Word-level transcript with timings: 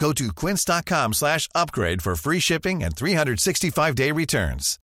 Go 0.00 0.12
to 0.14 0.32
quince.com 0.32 1.12
slash 1.12 1.46
upgrade 1.54 2.02
for 2.02 2.16
free 2.16 2.40
shipping 2.40 2.82
and 2.82 2.96
365-day 2.96 4.12
returns. 4.12 4.78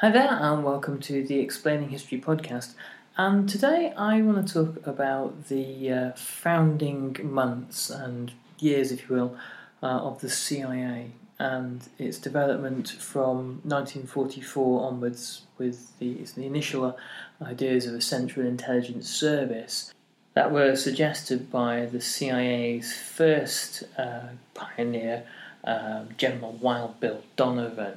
Hi 0.00 0.10
there, 0.10 0.28
and 0.30 0.62
welcome 0.62 1.00
to 1.00 1.24
the 1.26 1.40
Explaining 1.40 1.88
History 1.88 2.20
podcast. 2.20 2.74
And 3.20 3.48
today 3.48 3.92
I 3.96 4.22
want 4.22 4.46
to 4.46 4.54
talk 4.54 4.86
about 4.86 5.48
the 5.48 5.92
uh, 5.92 6.12
founding 6.12 7.16
months 7.20 7.90
and 7.90 8.30
years, 8.60 8.92
if 8.92 9.10
you 9.10 9.16
will, 9.16 9.36
uh, 9.82 9.86
of 9.86 10.20
the 10.20 10.30
CIA 10.30 11.10
and 11.40 11.80
its 11.98 12.18
development 12.18 12.90
from 12.90 13.60
1944 13.64 14.86
onwards 14.86 15.42
with 15.58 15.98
the, 15.98 16.14
the 16.36 16.46
initial 16.46 16.96
ideas 17.42 17.86
of 17.86 17.94
a 17.94 18.00
Central 18.00 18.46
Intelligence 18.46 19.10
Service 19.10 19.92
that 20.34 20.52
were 20.52 20.76
suggested 20.76 21.50
by 21.50 21.86
the 21.86 22.00
CIA's 22.00 22.92
first 22.92 23.82
uh, 23.98 24.28
pioneer, 24.54 25.24
um, 25.64 26.10
General 26.16 26.52
Wild 26.52 27.00
Bill 27.00 27.24
Donovan 27.34 27.94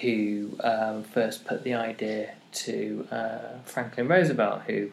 who 0.00 0.56
um, 0.62 1.02
first 1.02 1.44
put 1.44 1.64
the 1.64 1.74
idea 1.74 2.34
to 2.52 3.06
uh, 3.10 3.38
Franklin 3.64 4.08
Roosevelt, 4.08 4.62
who 4.66 4.90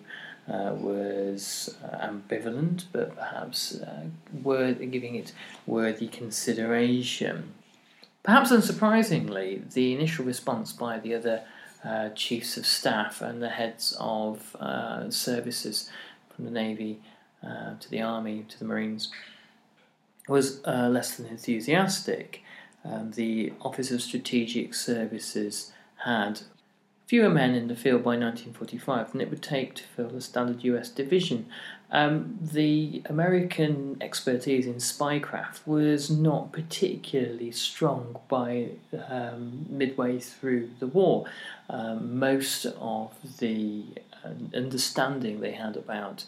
uh, 0.50 0.74
was 0.76 1.76
uh, 1.84 2.08
ambivalent 2.08 2.86
but 2.94 3.16
perhaps 3.18 3.76
uh, 3.76 4.06
worthy, 4.44 4.86
giving 4.86 5.16
it 5.16 5.34
worthy 5.66 6.08
consideration. 6.08 7.54
Perhaps 8.24 8.52
unsurprisingly, 8.52 9.70
the 9.74 9.94
initial 9.94 10.24
response 10.24 10.72
by 10.72 11.00
the 11.00 11.14
other 11.14 11.44
uh, 11.84 12.10
chiefs 12.10 12.58
of 12.58 12.66
staff 12.66 13.22
and 13.22 13.42
the 13.42 13.50
heads 13.50 13.96
of 14.00 14.56
uh, 14.60 15.10
services 15.10 15.90
from 16.34 16.46
the 16.46 16.52
Navy 16.52 17.02
to 17.80 17.90
the 17.90 18.02
Army 18.02 18.46
to 18.50 18.60
the 18.60 18.66
Marines 18.66 19.10
was 20.28 20.66
less 20.66 21.16
than 21.16 21.28
enthusiastic 21.28 22.42
um, 22.92 23.12
the 23.12 23.54
Office 23.62 23.92
of 23.92 24.02
Strategic 24.02 24.74
Services 24.74 25.72
had 26.06 26.42
fewer 27.08 27.30
men 27.30 27.56
in 27.56 27.70
the 27.70 27.76
field 27.76 28.04
by 28.04 28.12
1945 28.12 29.14
than 29.14 29.22
it 29.22 29.30
would 29.30 29.42
take 29.42 29.74
to 29.76 29.84
fill 29.84 30.10
the 30.10 30.22
standard 30.22 30.64
US 30.64 30.90
division. 30.90 31.48
Um, 31.90 32.38
the 32.42 33.02
American 33.06 33.98
expertise 34.02 34.68
in 34.68 34.76
spycraft 34.76 35.66
was 35.66 36.10
not 36.10 36.52
particularly 36.52 37.52
strong 37.52 38.20
by 38.28 38.72
um, 39.08 39.66
midway 39.70 40.20
through 40.20 40.70
the 40.80 40.88
war. 40.88 41.26
Um, 41.70 42.20
most 42.20 42.66
of 42.66 43.14
the 43.40 43.86
uh, 44.26 44.32
understanding 44.54 45.40
they 45.40 45.54
had 45.54 45.78
about 45.78 46.26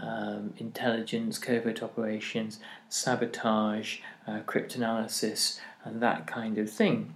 um, 0.00 0.54
intelligence, 0.58 1.38
covert 1.38 1.82
operations, 1.82 2.58
sabotage, 2.88 3.98
uh, 4.26 4.40
cryptanalysis, 4.46 5.58
and 5.84 6.00
that 6.02 6.26
kind 6.26 6.58
of 6.58 6.70
thing 6.70 7.14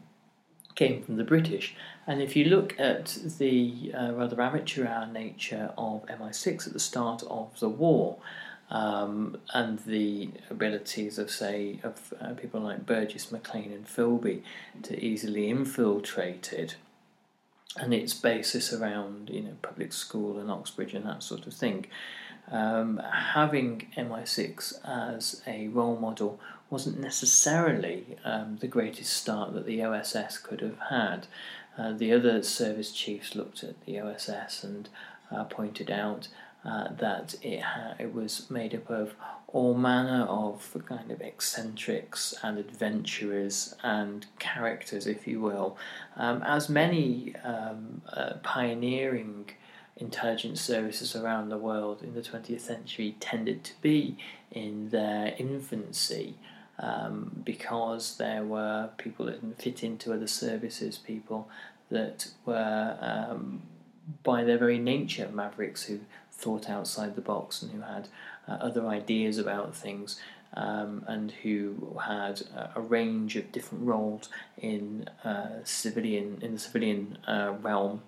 came 0.75 1.03
from 1.03 1.17
the 1.17 1.25
British. 1.25 1.75
And 2.07 2.23
if 2.23 2.37
you 2.37 2.45
look 2.45 2.79
at 2.79 3.19
the 3.39 3.93
uh, 3.93 4.13
rather 4.13 4.41
amateur 4.41 5.07
nature 5.07 5.73
of 5.77 6.07
MI6 6.07 6.69
at 6.69 6.73
the 6.73 6.81
start 6.81 7.23
of 7.29 7.59
the 7.61 7.69
war, 7.69 8.19
um, 8.71 9.39
and 9.55 9.79
the 9.81 10.31
abilities 10.51 11.19
of, 11.19 11.31
say, 11.31 11.81
of 11.83 12.13
uh, 12.21 12.35
people 12.35 12.61
like 12.61 12.85
Burgess, 12.85 13.33
Maclean, 13.33 13.73
and 13.73 13.87
Philby 13.87 14.43
to 14.83 15.03
easily 15.03 15.49
infiltrate 15.49 16.53
it, 16.53 16.77
and 17.77 17.95
its 17.95 18.15
basis 18.15 18.73
around, 18.73 19.31
you 19.31 19.41
know, 19.41 19.57
public 19.63 19.93
school 19.93 20.39
and 20.39 20.51
Oxbridge 20.51 20.95
and 20.95 21.07
that 21.07 21.23
sort 21.23 21.47
of 21.47 21.55
thing, 21.55 21.87
um, 22.51 22.99
having 23.13 23.87
MI6 23.97 24.75
as 24.85 25.43
a 25.47 25.69
role 25.69 25.97
model 25.97 26.41
wasn't 26.71 27.01
necessarily 27.01 28.17
um, 28.25 28.59
the 28.61 28.67
greatest 28.67 29.13
start 29.13 29.55
that 29.55 29.67
the 29.67 29.83
OSS 29.83 30.39
could 30.39 30.61
have 30.61 30.79
had. 30.91 31.27
Uh, 31.77 31.93
the 31.93 32.13
other 32.13 32.43
service 32.43 32.93
chiefs 32.93 33.35
looked 33.35 33.63
at 33.63 33.81
the 33.85 34.01
OSS 34.01 34.65
and 34.65 34.89
uh, 35.31 35.45
pointed 35.45 35.91
out 35.91 36.29
uh, 36.65 36.89
that 36.99 37.37
it, 37.43 37.61
ha- 37.61 37.95
it 37.99 38.13
was 38.13 38.51
made 38.51 38.75
up 38.75 38.91
of 38.91 39.15
all 39.47 39.75
manner 39.75 40.25
of 40.25 40.77
kind 40.87 41.11
of 41.11 41.23
eccentrics 41.23 42.35
and 42.43 42.59
adventurers 42.59 43.75
and 43.83 44.27
characters, 44.39 45.07
if 45.07 45.27
you 45.27 45.41
will, 45.41 45.79
um, 46.17 46.43
as 46.43 46.69
many 46.69 47.35
um, 47.45 48.03
uh, 48.13 48.35
pioneering 48.43 49.49
intelligence 49.99 50.61
services 50.61 51.15
around 51.15 51.49
the 51.49 51.59
world 51.59 52.03
in 52.03 52.15
the 52.15 52.23
20th 52.23 52.61
century 52.61 53.17
tended 53.21 53.65
to 53.65 53.73
be 53.83 54.17
in 54.51 54.91
their 54.91 55.35
infancy 55.39 56.35
um, 56.79 57.43
because 57.45 58.17
there 58.17 58.45
were 58.45 58.91
people 58.99 59.27
that 59.27 59.41
didn't 59.41 59.61
fit 59.61 59.83
into 59.83 60.13
other 60.13 60.29
services, 60.29 60.97
people 60.97 61.49
that 61.91 62.29
were, 62.47 62.97
um, 63.01 63.63
by 64.23 64.45
their 64.45 64.59
very 64.59 64.79
nature, 64.79 65.29
mavericks 65.33 65.85
who 65.85 66.01
thought 66.31 66.71
outside 66.71 67.17
the 67.17 67.21
box 67.21 67.63
and 67.63 67.73
who 67.73 67.81
had 67.81 68.09
uh, 68.47 68.53
other 68.53 68.87
ideas 68.87 69.39
about 69.39 69.75
things. 69.75 70.21
Um, 70.55 71.05
and 71.07 71.31
who 71.43 71.99
had 72.07 72.41
a 72.75 72.81
range 72.81 73.37
of 73.37 73.53
different 73.53 73.85
roles 73.85 74.31
in 74.57 75.07
uh, 75.23 75.63
civilian 75.65 76.39
in 76.41 76.55
the 76.55 76.59
civilian 76.59 77.19
uh, 77.29 77.53
realm 77.61 78.01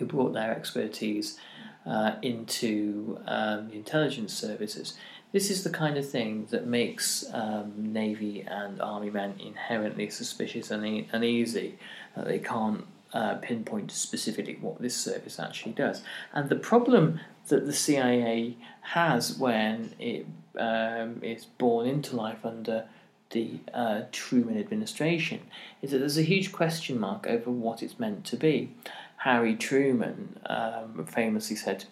who 0.00 0.06
brought 0.06 0.32
their 0.32 0.50
expertise 0.50 1.38
uh, 1.86 2.16
into 2.22 3.20
um, 3.26 3.68
the 3.68 3.76
intelligence 3.76 4.34
services. 4.34 4.94
This 5.30 5.50
is 5.50 5.62
the 5.62 5.70
kind 5.70 5.96
of 5.96 6.08
thing 6.08 6.48
that 6.50 6.66
makes 6.66 7.24
um, 7.32 7.92
Navy 7.92 8.40
and 8.40 8.82
Army 8.82 9.10
men 9.10 9.34
inherently 9.38 10.10
suspicious 10.10 10.72
and 10.72 11.06
uneasy. 11.12 11.78
That 12.16 12.26
they 12.26 12.40
can't 12.40 12.84
uh, 13.12 13.36
pinpoint 13.36 13.92
specifically 13.92 14.58
what 14.60 14.80
this 14.80 14.96
service 14.96 15.38
actually 15.38 15.72
does. 15.72 16.02
And 16.32 16.48
the 16.48 16.56
problem 16.56 17.20
that 17.48 17.66
the 17.66 17.72
CIA 17.72 18.56
has 18.80 19.38
when 19.38 19.94
it 20.00 20.26
um, 20.58 21.20
is 21.22 21.44
born 21.44 21.86
into 21.86 22.16
life 22.16 22.44
under 22.44 22.86
the 23.30 23.60
uh, 23.72 24.02
Truman 24.12 24.58
administration 24.58 25.40
is 25.82 25.90
that 25.90 25.98
there's 25.98 26.18
a 26.18 26.22
huge 26.22 26.52
question 26.52 26.98
mark 26.98 27.26
over 27.26 27.50
what 27.50 27.82
it's 27.82 27.98
meant 27.98 28.24
to 28.26 28.36
be. 28.36 28.70
Harry 29.18 29.54
Truman 29.54 30.38
um, 30.46 31.06
famously 31.06 31.56
said 31.56 31.84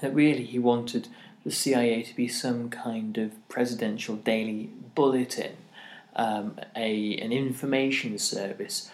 that 0.00 0.14
really 0.14 0.44
he 0.44 0.58
wanted 0.58 1.08
the 1.44 1.50
CIA 1.50 2.02
to 2.02 2.16
be 2.16 2.26
some 2.26 2.68
kind 2.70 3.16
of 3.18 3.48
presidential 3.48 4.16
daily 4.16 4.70
bulletin, 4.94 5.56
um, 6.16 6.58
a 6.74 7.16
an 7.18 7.32
information 7.32 8.18
service 8.18 8.90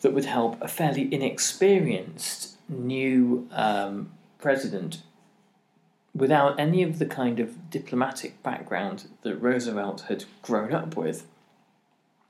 that 0.00 0.14
would 0.14 0.24
help 0.24 0.60
a 0.62 0.68
fairly 0.68 1.12
inexperienced 1.12 2.56
new 2.68 3.48
um, 3.52 4.10
president 4.38 5.02
without 6.16 6.58
any 6.58 6.82
of 6.82 6.98
the 6.98 7.06
kind 7.06 7.38
of 7.38 7.70
diplomatic 7.70 8.42
background 8.42 9.08
that 9.22 9.36
Roosevelt 9.36 10.02
had 10.08 10.24
grown 10.40 10.72
up 10.72 10.96
with 10.96 11.26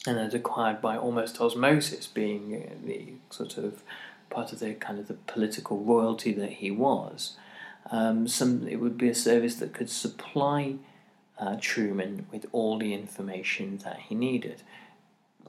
and 0.06 0.18
had 0.18 0.34
acquired 0.34 0.80
by 0.80 0.96
almost 0.96 1.40
osmosis, 1.40 2.06
being 2.06 2.76
the 2.84 3.14
sort 3.34 3.56
of 3.56 3.82
part 4.28 4.52
of 4.52 4.58
the 4.58 4.74
kind 4.74 4.98
of 4.98 5.08
the 5.08 5.14
political 5.14 5.78
royalty 5.78 6.32
that 6.32 6.54
he 6.54 6.70
was. 6.70 7.36
Um, 7.90 8.26
some 8.26 8.66
it 8.66 8.80
would 8.80 8.98
be 8.98 9.08
a 9.08 9.14
service 9.14 9.54
that 9.56 9.72
could 9.72 9.90
supply 9.90 10.76
uh, 11.38 11.56
Truman 11.60 12.26
with 12.32 12.46
all 12.50 12.78
the 12.78 12.92
information 12.92 13.78
that 13.84 14.00
he 14.08 14.14
needed. 14.14 14.62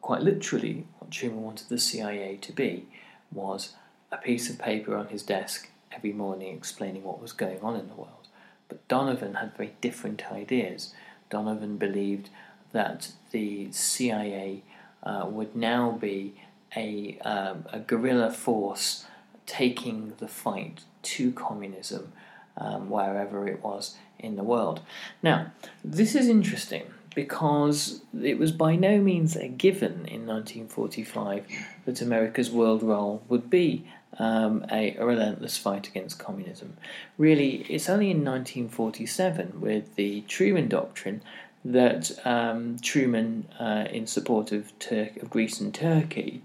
Quite 0.01 0.21
literally, 0.21 0.85
what 0.99 1.09
Truman 1.09 1.41
wanted 1.41 1.69
the 1.69 1.79
CIA 1.79 2.37
to 2.37 2.51
be 2.51 2.85
was 3.31 3.73
a 4.11 4.17
piece 4.17 4.49
of 4.49 4.59
paper 4.59 4.95
on 4.95 5.07
his 5.07 5.23
desk 5.23 5.69
every 5.91 6.13
morning 6.13 6.55
explaining 6.55 7.03
what 7.03 7.21
was 7.21 7.33
going 7.33 7.59
on 7.61 7.75
in 7.75 7.87
the 7.87 7.95
world. 7.95 8.27
But 8.67 8.87
Donovan 8.87 9.35
had 9.35 9.55
very 9.55 9.73
different 9.81 10.31
ideas. 10.31 10.93
Donovan 11.29 11.77
believed 11.77 12.29
that 12.71 13.11
the 13.31 13.71
CIA 13.71 14.63
uh, 15.03 15.25
would 15.27 15.55
now 15.55 15.91
be 15.91 16.35
a, 16.75 17.17
um, 17.19 17.65
a 17.71 17.79
guerrilla 17.79 18.31
force 18.31 19.05
taking 19.45 20.13
the 20.17 20.27
fight 20.27 20.81
to 21.01 21.31
communism 21.31 22.11
um, 22.57 22.89
wherever 22.89 23.47
it 23.47 23.63
was 23.63 23.95
in 24.19 24.35
the 24.35 24.43
world. 24.43 24.81
Now, 25.23 25.51
this 25.83 26.15
is 26.15 26.27
interesting 26.27 26.87
because 27.15 28.01
it 28.21 28.37
was 28.37 28.51
by 28.51 28.75
no 28.75 28.99
means 28.99 29.35
a 29.35 29.47
given 29.47 30.05
in 30.05 30.27
1945 30.27 31.47
that 31.85 32.01
America's 32.01 32.51
world 32.51 32.83
role 32.83 33.23
would 33.27 33.49
be 33.49 33.87
um, 34.19 34.65
a, 34.71 34.95
a, 34.95 35.05
relentless 35.05 35.57
fight 35.57 35.87
against 35.87 36.19
communism. 36.19 36.77
Really, 37.17 37.65
it's 37.69 37.89
only 37.89 38.09
in 38.09 38.23
1947 38.25 39.61
with 39.61 39.95
the 39.95 40.21
Truman 40.21 40.67
Doctrine 40.67 41.21
that 41.65 42.11
um, 42.25 42.77
Truman, 42.79 43.47
uh, 43.59 43.85
in 43.91 44.07
support 44.07 44.51
of, 44.51 44.77
Tur- 44.79 45.09
of 45.21 45.29
Greece 45.29 45.59
and 45.59 45.73
Turkey, 45.73 46.41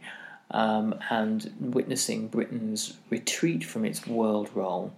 um, 0.51 0.95
and 1.11 1.53
witnessing 1.61 2.29
Britain's 2.29 2.99
retreat 3.09 3.65
from 3.65 3.85
its 3.85 4.07
world 4.07 4.51
role, 4.55 4.93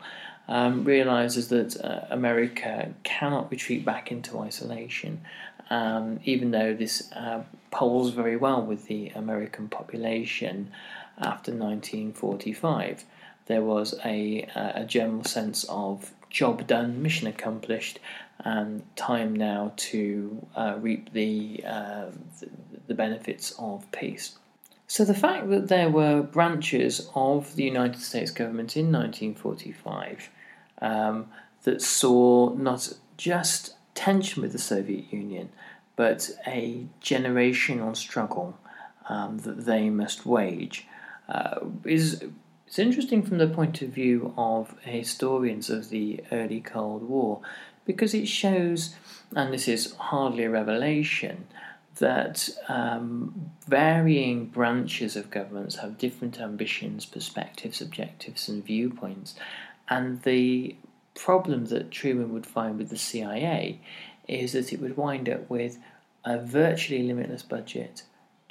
um, 0.49 0.85
realizes 0.85 1.49
that 1.49 1.81
uh, 1.83 2.07
America 2.11 2.93
cannot 3.03 3.51
retreat 3.51 3.85
back 3.85 4.11
into 4.11 4.39
isolation, 4.39 5.21
um, 5.71 6.21
even 6.25 6.51
though 6.51 6.75
this 6.75 7.11
uh, 7.13 7.43
polls 7.71 8.11
very 8.11 8.37
well 8.37 8.63
with 8.63 8.87
the 8.87 9.09
American 9.11 9.69
population 9.69 10.71
after 11.19 11.53
1945. 11.53 13.05
There 13.47 13.63
was 13.63 13.95
a, 14.05 14.49
a 14.55 14.85
general 14.85 15.25
sense 15.25 15.65
of 15.65 16.13
job 16.31 16.67
done, 16.67 17.03
mission 17.03 17.27
accomplished, 17.27 17.99
and 18.41 18.83
time 18.97 19.35
now 19.35 19.73
to 19.77 20.47
uh, 20.57 20.77
reap 20.81 21.13
the, 21.13 21.63
uh, 21.67 22.07
the 22.87 22.95
benefits 22.95 23.55
of 23.59 23.91
peace. 23.93 24.39
So 24.87 25.05
the 25.05 25.15
fact 25.15 25.51
that 25.51 25.69
there 25.69 25.91
were 25.91 26.23
branches 26.23 27.09
of 27.15 27.57
the 27.57 27.65
United 27.65 28.01
States 28.01 28.31
government 28.31 28.77
in 28.77 28.93
1945 28.93 30.31
um, 30.81 31.27
that 31.63 31.83
saw 31.83 32.55
not 32.55 32.93
just 33.17 33.75
tension 33.95 34.43
with 34.43 34.53
the 34.53 34.59
Soviet 34.59 35.13
Union, 35.13 35.51
but 35.97 36.31
a 36.47 36.87
generational 37.03 37.97
struggle 37.97 38.59
um, 39.09 39.39
that 39.39 39.65
they 39.67 39.91
must 39.91 40.27
wage 40.27 40.87
uh, 41.29 41.61
is 41.85 42.25
it's 42.67 42.79
interesting 42.79 43.23
from 43.23 43.39
the 43.39 43.47
point 43.47 43.83
of 43.83 43.91
view 43.91 44.35
of 44.37 44.75
historians 44.81 45.71
of 45.71 45.91
the 45.91 46.25
early 46.33 46.61
Cold 46.61 47.03
War 47.05 47.41
because 47.85 48.15
it 48.15 48.27
shows, 48.27 48.97
and 49.37 49.53
this 49.53 49.69
is 49.69 49.95
hardly 49.95 50.45
a 50.45 50.51
revelation, 50.51 51.47
that 51.97 52.49
um, 52.69 53.53
varying 53.69 54.47
branches 54.47 55.15
of 55.15 55.31
governments 55.31 55.77
have 55.77 55.99
different 55.99 56.41
ambitions, 56.41 57.07
perspectives, 57.07 57.81
objectives, 57.81 58.49
and 58.49 58.65
viewpoints. 58.65 59.35
And 59.89 60.23
the 60.23 60.75
problem 61.15 61.67
that 61.67 61.91
Truman 61.91 62.33
would 62.33 62.47
find 62.47 62.79
with 62.79 62.91
the 62.91 62.97
CIA 62.97 63.81
is 64.27 64.53
that 64.53 64.73
it 64.73 64.81
would 64.81 64.97
wind 64.97 65.29
up 65.29 65.49
with 65.49 65.79
a 66.25 66.39
virtually 66.39 67.03
limitless 67.03 67.43
budget 67.43 68.03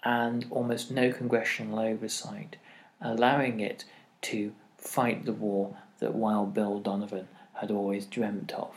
and 0.03 0.45
almost 0.49 0.91
no 0.91 1.11
congressional 1.11 1.79
oversight, 1.79 2.57
allowing 3.01 3.59
it 3.59 3.85
to 4.21 4.53
fight 4.77 5.25
the 5.25 5.33
war 5.33 5.77
that 5.99 6.13
Wild 6.13 6.53
Bill 6.53 6.79
Donovan 6.79 7.27
had 7.55 7.71
always 7.71 8.05
dreamt 8.05 8.51
of. 8.53 8.75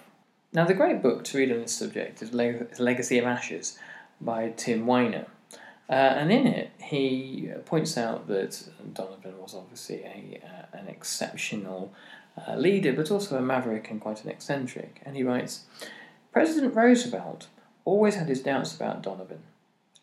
Now, 0.52 0.64
the 0.64 0.74
great 0.74 1.02
book 1.02 1.24
to 1.24 1.38
read 1.38 1.52
on 1.52 1.60
this 1.60 1.74
subject 1.74 2.22
is 2.22 2.32
Legacy 2.32 3.18
of 3.18 3.24
Ashes 3.24 3.78
by 4.20 4.50
Tim 4.56 4.86
Weiner. 4.86 5.26
Uh, 5.88 5.92
and 5.92 6.32
in 6.32 6.46
it, 6.46 6.70
he 6.80 7.50
points 7.64 7.96
out 7.96 8.26
that 8.28 8.68
Donovan 8.92 9.38
was 9.38 9.54
obviously 9.54 10.02
a, 10.02 10.40
uh, 10.44 10.78
an 10.78 10.88
exceptional 10.88 11.92
uh, 12.46 12.54
leader, 12.56 12.92
but 12.92 13.10
also 13.10 13.36
a 13.36 13.42
maverick 13.42 13.90
and 13.90 14.00
quite 14.00 14.24
an 14.24 14.30
eccentric. 14.30 15.00
And 15.04 15.16
he 15.16 15.22
writes 15.22 15.64
President 16.32 16.74
Roosevelt 16.74 17.48
always 17.84 18.16
had 18.16 18.28
his 18.28 18.42
doubts 18.42 18.74
about 18.74 19.02
Donovan. 19.02 19.42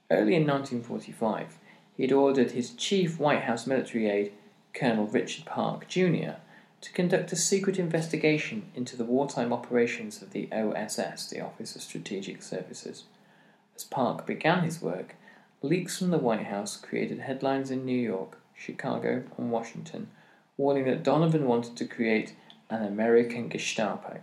Early 0.09 0.35
in 0.35 0.47
1945, 0.47 1.57
he 1.95 2.03
had 2.03 2.11
ordered 2.11 2.51
his 2.51 2.71
chief 2.71 3.19
White 3.19 3.43
House 3.43 3.67
military 3.67 4.09
aide, 4.09 4.31
Colonel 4.73 5.07
Richard 5.07 5.45
Park 5.45 5.87
Jr., 5.87 6.37
to 6.81 6.91
conduct 6.91 7.31
a 7.31 7.37
secret 7.37 7.79
investigation 7.79 8.63
into 8.75 8.97
the 8.97 9.05
wartime 9.05 9.53
operations 9.53 10.21
of 10.21 10.31
the 10.31 10.49
OSS, 10.51 11.29
the 11.29 11.39
Office 11.39 11.75
of 11.75 11.81
Strategic 11.81 12.41
Services. 12.41 13.05
As 13.75 13.83
Park 13.83 14.25
began 14.25 14.63
his 14.63 14.81
work, 14.81 15.15
leaks 15.61 15.97
from 15.97 16.11
the 16.11 16.17
White 16.17 16.47
House 16.47 16.75
created 16.75 17.19
headlines 17.19 17.71
in 17.71 17.85
New 17.85 17.97
York, 17.97 18.37
Chicago, 18.55 19.23
and 19.37 19.51
Washington 19.51 20.09
warning 20.57 20.85
that 20.85 21.03
Donovan 21.03 21.45
wanted 21.45 21.75
to 21.77 21.85
create 21.85 22.35
an 22.69 22.83
American 22.83 23.49
Gestapo. 23.49 24.19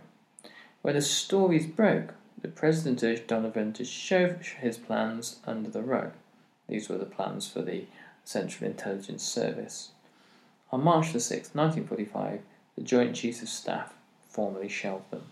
When 0.81 0.95
the 0.95 1.01
stories 1.01 1.65
broke, 1.65 2.13
the 2.41 2.47
president 2.47 3.03
urged 3.03 3.27
Donovan 3.27 3.73
to 3.73 3.85
shove 3.85 4.41
his 4.41 4.77
plans 4.77 5.39
under 5.45 5.69
the 5.69 5.83
rug. 5.83 6.13
These 6.67 6.89
were 6.89 6.97
the 6.97 7.05
plans 7.05 7.47
for 7.47 7.61
the 7.61 7.85
Central 8.23 8.69
Intelligence 8.69 9.23
Service. 9.23 9.91
On 10.71 10.83
March 10.83 11.11
the 11.11 11.19
6th, 11.19 11.53
1945, 11.53 12.41
the 12.75 12.81
Joint 12.81 13.15
Chiefs 13.15 13.41
of 13.41 13.49
Staff 13.49 13.93
formally 14.29 14.69
shelved 14.69 15.11
them. 15.11 15.23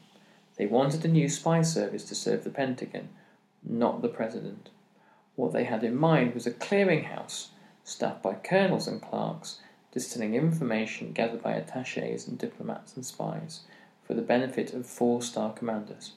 They 0.57 0.65
wanted 0.65 1.05
a 1.05 1.07
new 1.07 1.29
spy 1.29 1.61
service 1.61 2.03
to 2.05 2.15
serve 2.15 2.43
the 2.43 2.49
Pentagon, 2.49 3.07
not 3.63 4.01
the 4.01 4.09
president. 4.09 4.69
What 5.35 5.53
they 5.53 5.63
had 5.63 5.85
in 5.85 5.95
mind 5.95 6.33
was 6.33 6.45
a 6.45 6.51
clearinghouse 6.51 7.47
staffed 7.85 8.21
by 8.21 8.33
colonels 8.33 8.87
and 8.87 9.01
clerks 9.01 9.61
distilling 9.91 10.35
information 10.35 11.11
gathered 11.11 11.41
by 11.41 11.53
attaches 11.53 12.27
and 12.27 12.37
diplomats 12.37 12.95
and 12.95 13.05
spies 13.05 13.61
for 14.03 14.13
the 14.13 14.21
benefit 14.21 14.73
of 14.73 14.85
four 14.85 15.21
star 15.21 15.53
commanders. 15.53 16.13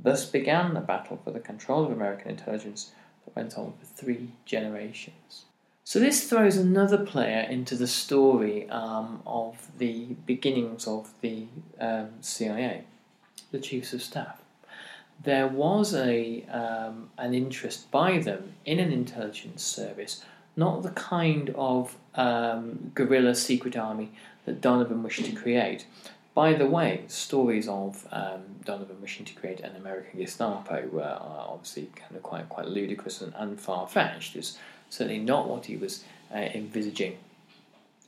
Thus 0.00 0.24
began 0.24 0.74
the 0.74 0.80
battle 0.80 1.20
for 1.22 1.30
the 1.30 1.40
control 1.40 1.84
of 1.84 1.92
American 1.92 2.30
intelligence 2.30 2.92
that 3.24 3.34
went 3.34 3.58
on 3.58 3.72
for 3.78 3.86
three 3.86 4.32
generations. 4.44 5.44
So, 5.84 5.98
this 5.98 6.28
throws 6.28 6.56
another 6.56 6.98
player 7.04 7.40
into 7.40 7.74
the 7.74 7.86
story 7.86 8.68
um, 8.68 9.22
of 9.26 9.68
the 9.78 10.16
beginnings 10.26 10.86
of 10.86 11.12
the 11.22 11.46
um, 11.80 12.10
CIA, 12.20 12.84
the 13.50 13.58
Chiefs 13.58 13.94
of 13.94 14.02
Staff 14.02 14.42
there 15.22 15.48
was 15.48 15.94
a 15.94 16.44
um, 16.44 17.10
an 17.18 17.34
interest 17.34 17.90
by 17.90 18.18
them 18.18 18.54
in 18.64 18.78
an 18.78 18.92
intelligence 18.92 19.62
service, 19.62 20.24
not 20.58 20.82
the 20.82 20.90
kind 20.90 21.50
of 21.54 21.96
um, 22.16 22.90
guerrilla 22.94 23.34
secret 23.34 23.76
army 23.76 24.10
that 24.44 24.60
Donovan 24.60 25.02
wished 25.04 25.24
to 25.24 25.32
create. 25.32 25.86
By 26.34 26.54
the 26.54 26.66
way, 26.66 27.04
stories 27.06 27.68
of 27.68 28.06
um, 28.10 28.42
Donovan 28.64 29.00
wishing 29.00 29.24
to 29.26 29.34
create 29.34 29.60
an 29.60 29.76
American 29.76 30.18
Gestapo 30.20 30.88
were 30.92 31.16
obviously 31.20 31.90
kind 31.94 32.16
of 32.16 32.22
quite 32.22 32.48
quite 32.48 32.66
ludicrous 32.66 33.22
and, 33.22 33.32
and 33.36 33.60
far 33.60 33.86
fetched. 33.86 34.36
It's 34.36 34.58
certainly 34.90 35.20
not 35.20 35.48
what 35.48 35.66
he 35.66 35.76
was 35.76 36.04
uh, 36.34 36.38
envisaging. 36.38 37.16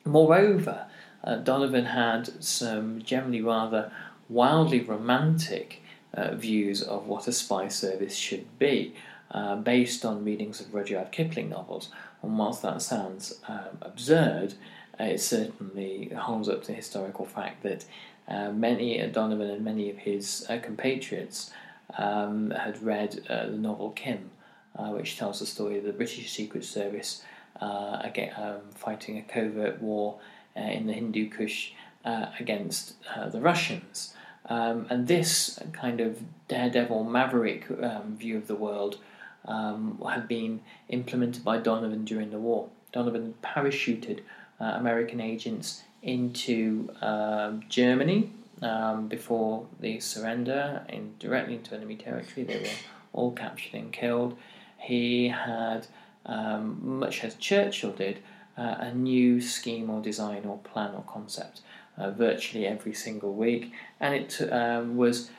Moreover, 0.05 0.87
uh, 1.23 1.37
Donovan 1.37 1.87
had 1.87 2.43
some 2.43 3.03
generally 3.03 3.43
rather 3.43 3.93
wildly 4.29 4.81
romantic 4.81 5.83
uh, 6.15 6.35
views 6.35 6.83
of 6.83 7.07
what 7.07 7.29
a 7.29 7.33
spy 7.33 7.69
service 7.69 8.17
should 8.17 8.47
be, 8.59 8.95
uh, 9.31 9.57
based 9.57 10.05
on 10.05 10.25
readings 10.25 10.61
of 10.61 10.75
Rudyard 10.75 11.13
Kipling 11.13 11.49
novels. 11.49 11.91
And 12.23 12.39
whilst 12.39 12.63
that 12.63 12.83
sounds 12.83 13.41
um, 13.49 13.79
absurd, 13.83 14.55
uh, 14.99 15.05
it 15.05 15.21
certainly 15.21 16.13
holds 16.17 16.49
up 16.49 16.63
to 16.63 16.69
the 16.69 16.75
historical 16.75 17.25
fact 17.25 17.63
that 17.63 17.85
uh, 18.29 18.51
many, 18.51 19.01
uh, 19.01 19.07
Donovan 19.07 19.51
and 19.51 19.65
many 19.65 19.91
of 19.91 19.99
his 19.99 20.47
uh, 20.49 20.59
compatriots 20.59 21.51
um, 21.97 22.51
had 22.51 22.83
read 22.83 23.25
the 23.29 23.57
novel 23.57 23.91
Kim, 23.91 24.31
which 24.79 25.17
tells 25.17 25.41
the 25.41 25.47
story 25.47 25.79
of 25.79 25.85
the 25.85 25.93
British 25.93 26.31
Secret 26.31 26.65
Service 26.65 27.25
again, 27.61 28.33
um, 28.37 28.61
fighting 28.75 29.19
a 29.19 29.23
covert 29.23 29.83
war 29.83 30.19
in 30.55 30.87
the 30.87 30.93
Hindu 30.93 31.29
Kush 31.29 31.73
against 32.05 32.95
the 33.33 33.41
Russians. 33.41 34.15
Um, 34.47 34.87
and 34.91 35.07
this 35.07 35.59
kind 35.73 36.01
of 36.01 36.23
daredevil 36.49 37.05
maverick 37.05 37.67
um, 37.83 38.17
view 38.17 38.37
of 38.37 38.47
the 38.47 38.55
world 38.55 38.99
um, 39.47 40.01
had 40.09 40.29
been 40.29 40.61
implemented 40.89 41.45
by 41.45 41.59
Donovan 41.59 42.05
during 42.05 42.31
the 42.31 42.39
war. 42.39 42.69
Donovan 42.93 43.35
parachuted 43.43 44.21
uh, 44.61 44.65
American 44.65 45.21
agents 45.21 45.83
into 46.03 46.91
uh, 47.01 47.53
Germany 47.69 48.31
um, 48.63 49.09
before 49.09 49.67
the 49.81 50.01
surrender 50.01 50.85
in, 50.89 51.15
directly 51.19 51.55
into 51.55 51.75
enemy 51.75 51.97
territory. 51.97 52.45
They 52.45 52.59
were 52.59 52.69
all 53.13 53.33
captured 53.33 53.75
and 53.75 53.93
killed. 53.93 54.37
He 54.79 55.29
had, 55.29 55.87
um, 56.27 56.99
much 56.99 57.25
as 57.25 57.35
Churchill 57.35 57.93
did, 57.93 58.19
uh, 58.57 58.77
a 58.79 58.95
new 58.95 59.41
scheme 59.41 59.89
or 59.91 60.03
design 60.03 60.45
or 60.45 60.59
plan 60.59 60.95
or 60.95 61.05
concept 61.07 61.63
uh, 61.97 62.11
virtually 62.11 62.67
every 62.67 62.95
single 62.95 63.33
week, 63.35 63.73
and 63.99 64.15
it 64.15 64.53
um, 64.53 64.97
was 64.97 65.31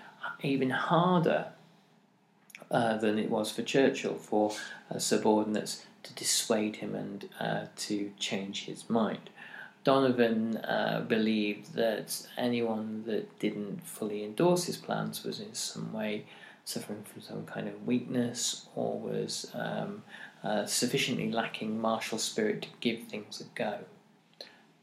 even 0.42 0.70
harder 0.70 1.48
uh, 2.72 2.98
than 2.98 3.20
it 3.20 3.30
was 3.30 3.52
for 3.52 3.62
Churchill 3.62 4.16
for 4.16 4.52
uh, 4.90 4.98
subordinates 4.98 5.86
to 6.04 6.14
dissuade 6.14 6.78
him 6.78 6.96
and 6.96 7.30
uh, 7.40 7.66
to 7.76 8.12
change 8.18 8.66
his 8.66 8.90
mind. 8.90 9.30
Donovan 9.84 10.58
uh, 10.58 11.04
believed 11.08 11.74
that 11.74 12.28
anyone 12.38 13.04
that 13.08 13.40
didn't 13.40 13.84
fully 13.84 14.24
endorse 14.24 14.66
his 14.66 14.78
plans 14.78 15.24
was 15.24 15.40
in 15.40 15.54
some 15.54 15.92
way 15.92 16.26
suffering 16.64 17.04
from 17.04 17.22
some 17.22 17.46
kind 17.46 17.68
of 17.68 17.86
weakness 17.88 18.68
or 18.76 19.00
was 19.00 19.52
um, 19.56 20.04
uh, 20.44 20.66
sufficiently 20.66 21.32
lacking 21.32 21.82
martial 21.82 22.20
spirit 22.20 22.62
to 22.62 22.68
give 22.80 23.04
things 23.04 23.42
a 23.42 23.58
go. 23.58 23.80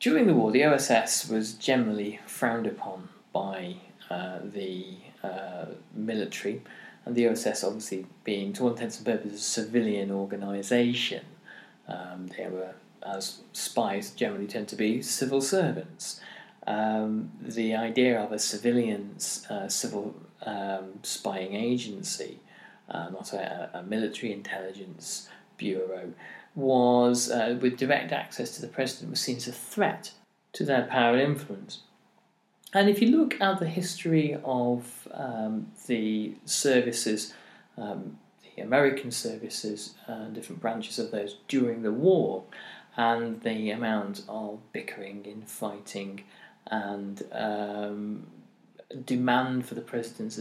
During 0.00 0.26
the 0.26 0.35
war, 0.35 0.50
the 0.50 0.64
OSS 0.64 1.28
was 1.28 1.54
generally 1.54 2.21
frowned 2.26 2.66
upon 2.66 3.09
by 3.33 3.76
uh, 4.11 4.40
the 4.42 4.99
military, 5.95 6.62
and 7.09 7.17
the 7.17 7.27
OSS 7.27 7.65
obviously 7.65 8.07
being, 8.23 8.53
to 8.53 8.65
all 8.65 8.71
intents 8.71 8.99
and 8.99 9.07
purposes, 9.07 9.41
a 9.41 9.43
civilian 9.43 10.11
organisation. 10.11 11.25
Um, 11.88 12.29
they 12.37 12.47
were, 12.49 12.75
as 13.03 13.41
spies 13.53 14.11
generally 14.11 14.47
tend 14.47 14.69
to 14.69 14.77
be, 14.77 15.00
civil 15.03 15.41
servants. 15.41 16.21
Um, 16.67 17.33
the 17.41 17.75
idea 17.75 18.21
of 18.21 18.31
a 18.31 18.38
civilian 18.38 19.17
uh, 19.49 19.69
civil 19.69 20.15
um, 20.43 21.00
spying 21.03 21.55
agency, 21.55 22.41
uh, 22.91 23.09
not 23.09 23.33
a, 23.33 23.71
a, 23.73 23.83
military 23.83 24.33
intelligence 24.33 25.29
bureau, 25.57 26.12
was 26.55 27.31
uh, 27.31 27.59
with 27.61 27.79
direct 27.79 28.12
access 28.12 28.55
to 28.57 28.61
the 28.61 28.69
president 28.69 29.11
was 29.11 29.21
seen 29.21 29.38
as 29.38 29.49
a 29.49 29.53
threat 29.53 30.12
to 30.53 30.65
their 30.65 30.83
power 30.83 31.15
and 31.15 31.23
influence. 31.23 31.81
And 32.75 32.90
if 32.90 33.00
you 33.00 33.16
look 33.16 33.40
at 33.40 33.58
the 33.58 33.68
history 33.68 34.37
of 34.44 35.08
um, 35.12 35.68
the 35.87 36.34
services, 36.44 37.32
um, 37.78 38.18
the 38.54 38.62
American 38.62 39.10
services, 39.10 39.94
and 40.06 40.34
different 40.34 40.60
branches 40.60 40.98
of 40.98 41.10
those 41.10 41.37
during 41.48 41.82
the 41.82 41.92
war, 41.92 42.44
and 42.96 43.40
the 43.42 43.70
amount 43.70 44.22
of 44.28 44.58
bickering, 44.72 45.25
infighting, 45.25 46.25
and 46.66 47.22
um, 47.32 48.26
demand 49.04 49.66
for 49.66 49.75
the 49.75 49.80
president's 49.80 50.38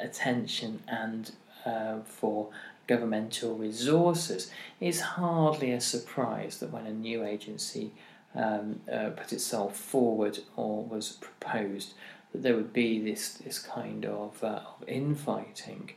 attention 0.00 0.82
and 0.88 1.32
uh, 1.66 1.98
for 2.04 2.48
governmental 2.86 3.56
resources, 3.56 4.50
it's 4.80 5.00
hardly 5.00 5.72
a 5.72 5.80
surprise 5.80 6.58
that 6.58 6.70
when 6.70 6.86
a 6.86 6.92
new 6.92 7.24
agency 7.24 7.92
um, 8.36 8.80
uh, 8.92 9.10
put 9.10 9.32
itself 9.32 9.76
forward 9.76 10.38
or 10.56 10.84
was 10.84 11.12
proposed, 11.12 11.94
that 12.32 12.42
there 12.42 12.54
would 12.54 12.72
be 12.72 13.00
this 13.00 13.30
this 13.34 13.58
kind 13.58 14.04
of, 14.04 14.42
uh, 14.42 14.60
of 14.80 14.88
infighting. 14.88 15.92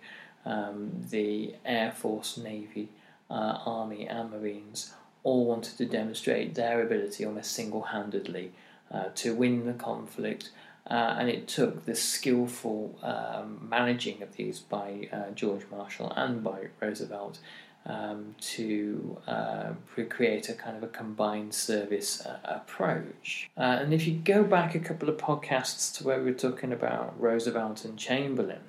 Um, 0.45 0.91
the 1.09 1.55
Air 1.65 1.91
Force, 1.91 2.37
Navy, 2.37 2.89
uh, 3.29 3.59
Army, 3.65 4.07
and 4.07 4.31
Marines 4.31 4.93
all 5.23 5.45
wanted 5.45 5.77
to 5.77 5.85
demonstrate 5.85 6.55
their 6.55 6.81
ability 6.81 7.25
almost 7.25 7.51
single 7.51 7.81
handedly 7.81 8.53
uh, 8.91 9.05
to 9.15 9.35
win 9.35 9.65
the 9.65 9.73
conflict. 9.73 10.51
Uh, 10.89 11.17
and 11.19 11.29
it 11.29 11.47
took 11.47 11.85
the 11.85 11.93
skillful 11.93 12.97
um, 13.03 13.67
managing 13.69 14.23
of 14.23 14.35
these 14.37 14.59
by 14.59 15.07
uh, 15.13 15.29
George 15.35 15.63
Marshall 15.69 16.11
and 16.15 16.43
by 16.43 16.69
Roosevelt 16.81 17.37
um, 17.85 18.35
to 18.39 19.17
uh, 19.27 19.71
create 20.09 20.49
a 20.49 20.53
kind 20.53 20.77
of 20.77 20.83
a 20.83 20.87
combined 20.87 21.53
service 21.53 22.25
uh, 22.25 22.37
approach. 22.43 23.49
Uh, 23.57 23.79
and 23.81 23.93
if 23.93 24.07
you 24.07 24.15
go 24.15 24.43
back 24.43 24.75
a 24.75 24.79
couple 24.79 25.09
of 25.09 25.17
podcasts 25.17 25.95
to 25.97 26.03
where 26.03 26.19
we 26.19 26.25
were 26.25 26.37
talking 26.37 26.71
about 26.71 27.19
Roosevelt 27.19 27.85
and 27.85 27.97
Chamberlain, 27.97 28.61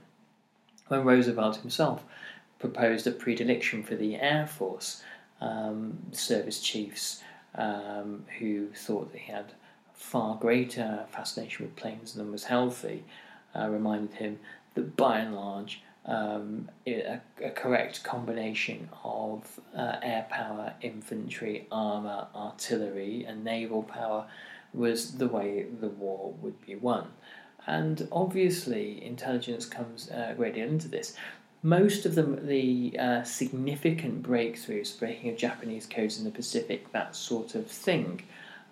when 0.88 1.04
Roosevelt 1.04 1.58
himself 1.58 2.04
proposed 2.58 3.06
a 3.06 3.10
predilection 3.10 3.82
for 3.82 3.96
the 3.96 4.16
Air 4.16 4.46
Force 4.46 5.02
um, 5.40 5.98
service 6.12 6.60
chiefs 6.60 7.22
um, 7.54 8.24
who 8.38 8.68
thought 8.74 9.12
that 9.12 9.20
he 9.22 9.32
had 9.32 9.52
far 9.94 10.36
greater 10.36 11.04
fascination 11.10 11.66
with 11.66 11.76
planes 11.76 12.14
than 12.14 12.32
was 12.32 12.44
healthy, 12.44 13.04
uh, 13.54 13.68
reminded 13.68 14.14
him 14.14 14.38
that 14.74 14.96
by 14.96 15.18
and 15.18 15.34
large, 15.34 15.82
um, 16.10 16.68
a, 16.86 17.20
a, 17.42 17.50
correct 17.50 18.02
combination 18.02 18.88
of 19.04 19.60
uh, 19.76 19.96
air 20.02 20.26
power, 20.28 20.74
infantry, 20.82 21.66
armour, 21.70 22.26
artillery, 22.34 23.24
and 23.24 23.44
naval 23.44 23.84
power 23.84 24.26
was 24.74 25.12
the 25.18 25.28
way 25.28 25.66
the 25.80 25.88
war 25.88 26.34
would 26.40 26.60
be 26.66 26.74
won. 26.74 27.06
And 27.66 28.08
obviously, 28.10 29.04
intelligence 29.04 29.66
comes 29.66 30.10
uh, 30.10 30.30
a 30.30 30.34
great 30.34 30.54
deal 30.54 30.68
into 30.68 30.88
this. 30.88 31.14
Most 31.62 32.06
of 32.06 32.14
the, 32.16 32.22
the 32.22 32.98
uh, 32.98 33.22
significant 33.22 34.22
breakthroughs, 34.22 34.98
breaking 34.98 35.30
of 35.30 35.36
Japanese 35.36 35.86
codes 35.86 36.18
in 36.18 36.24
the 36.24 36.30
Pacific, 36.30 36.90
that 36.92 37.14
sort 37.14 37.54
of 37.54 37.68
thing, 37.68 38.22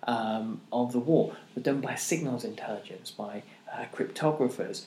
um, 0.03 0.59
of 0.73 0.91
the 0.91 0.99
war 0.99 1.35
were 1.55 1.61
done 1.61 1.81
by 1.81 1.95
signals 1.95 2.43
intelligence, 2.43 3.11
by 3.11 3.43
uh, 3.71 3.85
cryptographers 3.93 4.85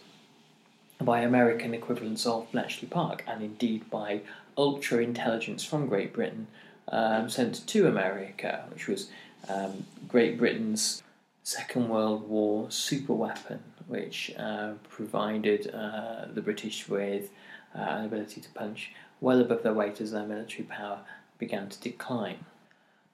by 1.05 1.21
American 1.21 1.75
equivalents 1.75 2.27
of 2.27 2.51
Bletchley 2.53 2.89
Park, 2.89 3.25
and 3.27 3.43
indeed 3.43 3.89
by 3.91 4.21
ultra 4.57 4.99
intelligence 4.99 5.65
from 5.65 5.87
Great 5.87 6.13
Britain 6.13 6.47
um, 6.89 7.29
sent 7.29 7.67
to 7.67 7.87
America, 7.87 8.65
which 8.71 8.89
was 8.89 9.11
um, 9.49 9.85
Great 10.09 10.39
Britain's 10.39 11.03
Second 11.43 11.89
World 11.89 12.29
War 12.29 12.67
superweapon, 12.69 13.59
which 13.89 14.33
uh, 14.39 14.73
provided 14.89 15.73
uh, 15.75 16.27
the 16.33 16.43
British 16.43 16.89
with 16.89 17.31
uh, 17.75 17.81
an 17.81 18.05
ability 18.05 18.41
to 18.41 18.49
punch 18.51 18.93
well 19.21 19.41
above 19.41 19.63
their 19.63 19.75
weight 19.75 20.01
as 20.01 20.13
their 20.13 20.27
military 20.27 20.65
power 20.65 21.01
began 21.39 21.69
to 21.69 21.81
decline. 21.81 22.45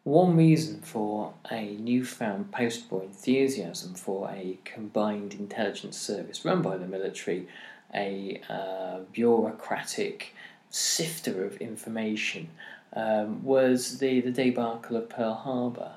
One 0.05 0.37
reason 0.37 0.81
for 0.81 1.35
a 1.51 1.77
newfound 1.77 2.51
post 2.51 2.91
war 2.91 3.03
enthusiasm 3.03 3.95
for 3.95 4.31
a 4.31 4.59
combined 4.65 5.35
intelligence 5.35 5.99
service 5.99 6.45
run 6.45 6.63
by 6.63 6.79
the 6.79 6.87
military 6.87 7.47
a 7.95 8.41
uh, 8.49 9.01
bureaucratic 9.13 10.35
sifter 10.71 11.45
of 11.45 11.57
information 11.59 12.49
um, 12.95 13.43
was 13.45 13.99
the, 13.99 14.21
the 14.21 14.31
debacle 14.31 14.97
of 14.97 15.09
Pearl 15.09 15.35
Harbor. 15.35 15.93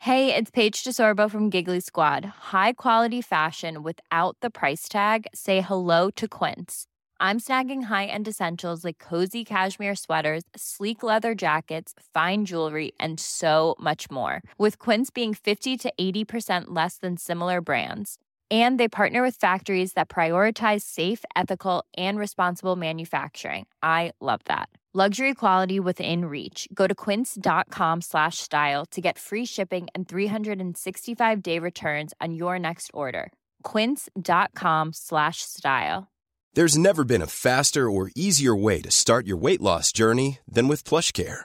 Hey, 0.00 0.32
it's 0.32 0.52
Paige 0.52 0.84
DeSorbo 0.84 1.28
from 1.28 1.50
Giggly 1.50 1.80
Squad. 1.80 2.24
High 2.24 2.74
quality 2.74 3.20
fashion 3.20 3.82
without 3.82 4.36
the 4.40 4.50
price 4.50 4.88
tag? 4.88 5.26
Say 5.34 5.60
hello 5.60 6.10
to 6.12 6.28
Quince. 6.28 6.86
I'm 7.18 7.40
snagging 7.40 7.84
high 7.84 8.04
end 8.06 8.28
essentials 8.28 8.84
like 8.84 8.98
cozy 8.98 9.44
cashmere 9.44 9.96
sweaters, 9.96 10.44
sleek 10.54 11.02
leather 11.02 11.34
jackets, 11.34 11.92
fine 12.14 12.44
jewelry, 12.44 12.92
and 13.00 13.18
so 13.18 13.74
much 13.80 14.08
more. 14.08 14.42
With 14.58 14.78
Quince 14.78 15.10
being 15.10 15.34
50 15.34 15.76
to 15.76 15.92
80% 15.98 16.66
less 16.68 16.98
than 16.98 17.16
similar 17.16 17.60
brands 17.60 18.18
and 18.50 18.78
they 18.78 18.88
partner 18.88 19.22
with 19.22 19.36
factories 19.40 19.94
that 19.94 20.08
prioritize 20.08 20.82
safe 20.82 21.24
ethical 21.34 21.84
and 21.96 22.18
responsible 22.18 22.76
manufacturing. 22.76 23.66
I 23.82 24.12
love 24.20 24.40
that. 24.44 24.68
Luxury 24.94 25.34
quality 25.34 25.80
within 25.80 26.24
reach. 26.26 26.68
Go 26.72 26.86
to 26.86 26.94
quince.com 26.94 28.00
slash 28.00 28.38
style 28.38 28.86
to 28.92 29.00
get 29.00 29.18
free 29.18 29.44
shipping 29.44 29.88
and 29.94 30.08
365 30.08 31.42
day 31.42 31.58
returns 31.58 32.14
on 32.18 32.32
your 32.34 32.58
next 32.58 32.90
order. 32.94 33.30
quince.com 33.62 34.94
slash 34.94 35.42
style. 35.42 36.08
There's 36.54 36.78
never 36.78 37.04
been 37.04 37.20
a 37.20 37.26
faster 37.26 37.90
or 37.90 38.10
easier 38.16 38.56
way 38.56 38.80
to 38.80 38.90
start 38.90 39.26
your 39.26 39.36
weight 39.36 39.60
loss 39.60 39.92
journey 39.92 40.38
than 40.48 40.66
with 40.68 40.84
PlushCare 40.84 41.44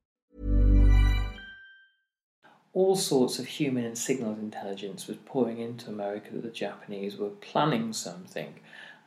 All 2.73 2.95
sorts 2.95 3.37
of 3.37 3.45
human 3.45 3.85
and 3.85 3.97
signals 3.97 4.39
intelligence 4.39 5.07
was 5.07 5.17
pouring 5.25 5.59
into 5.59 5.89
America 5.89 6.29
that 6.31 6.43
the 6.43 6.49
Japanese 6.49 7.17
were 7.17 7.29
planning 7.29 7.91
something. 7.91 8.53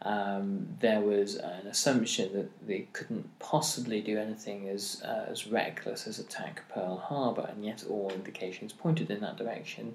Um, 0.03 0.69
there 0.81 1.01
was 1.01 1.37
an 1.37 1.67
assumption 1.67 2.35
that 2.35 2.67
they 2.67 2.89
couldn't 2.93 3.39
possibly 3.39 4.03
do 4.03 4.19
anything 4.19 4.69
as 4.69 5.03
uh, 5.03 5.25
as 5.31 5.47
reckless 5.47 6.07
as 6.07 6.19
attack 6.19 6.63
Pearl 6.69 6.99
Harbor, 6.99 7.49
and 7.51 7.65
yet 7.65 7.85
all 7.89 8.13
indications 8.15 8.73
pointed 8.73 9.11
in 9.11 9.21
that 9.21 9.39
direction. 9.39 9.95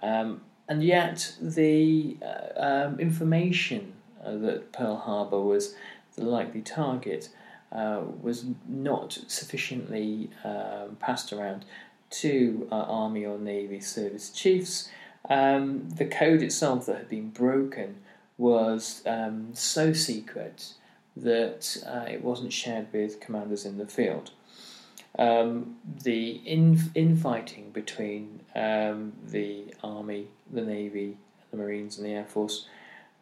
Um, 0.00 0.42
and 0.68 0.84
yet, 0.84 1.34
the 1.40 2.16
uh, 2.22 2.86
um, 2.86 3.00
information 3.00 3.94
uh, 4.24 4.36
that 4.36 4.72
Pearl 4.72 4.96
Harbor 4.96 5.40
was 5.40 5.74
the 6.14 6.24
likely 6.24 6.60
target 6.60 7.30
uh, 7.72 8.02
was 8.20 8.44
not 8.68 9.18
sufficiently 9.26 10.30
um, 10.44 10.96
passed 11.00 11.32
around 11.32 11.64
to 12.12 12.68
uh, 12.70 12.76
Army 12.76 13.24
or 13.24 13.38
Navy 13.38 13.80
service 13.80 14.30
chiefs. 14.30 14.88
Um, 15.28 15.88
the 15.90 16.04
code 16.04 16.42
itself 16.42 16.86
that 16.86 16.96
had 16.96 17.08
been 17.08 17.30
broken 17.30 17.96
was 18.38 19.02
um, 19.06 19.50
so 19.54 19.92
secret 19.92 20.74
that 21.16 21.76
uh, 21.86 22.10
it 22.10 22.22
wasn't 22.22 22.52
shared 22.52 22.86
with 22.92 23.20
commanders 23.20 23.64
in 23.64 23.78
the 23.78 23.86
field. 23.86 24.30
Um, 25.18 25.76
the 26.02 26.40
in- 26.46 26.90
infighting 26.94 27.70
between 27.70 28.40
um, 28.54 29.12
the 29.26 29.74
Army, 29.82 30.28
the 30.50 30.62
Navy, 30.62 31.18
the 31.50 31.58
Marines, 31.58 31.98
and 31.98 32.06
the 32.06 32.12
Air 32.12 32.24
Force 32.24 32.66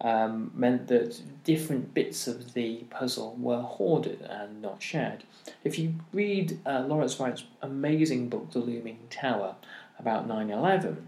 um, 0.00 0.50
meant 0.54 0.88
that 0.88 1.21
different 1.45 1.92
bits 1.92 2.26
of 2.26 2.54
the 2.54 2.85
puzzle 2.90 3.37
were 3.38 3.61
hoarded 3.61 4.23
and 4.23 4.62
not 4.62 4.83
shared. 4.83 5.25
If 5.64 5.78
you 5.78 5.95
read 6.12 6.59
uh, 6.64 6.85
Lawrence 6.87 7.21
Wright's 7.21 7.45
amazing 7.62 8.28
book, 8.28 8.50
The 8.52 8.61
Looming 8.61 8.99
Tower, 9.11 9.57
about 9.99 10.26
9 10.26 10.50
11, 10.50 11.07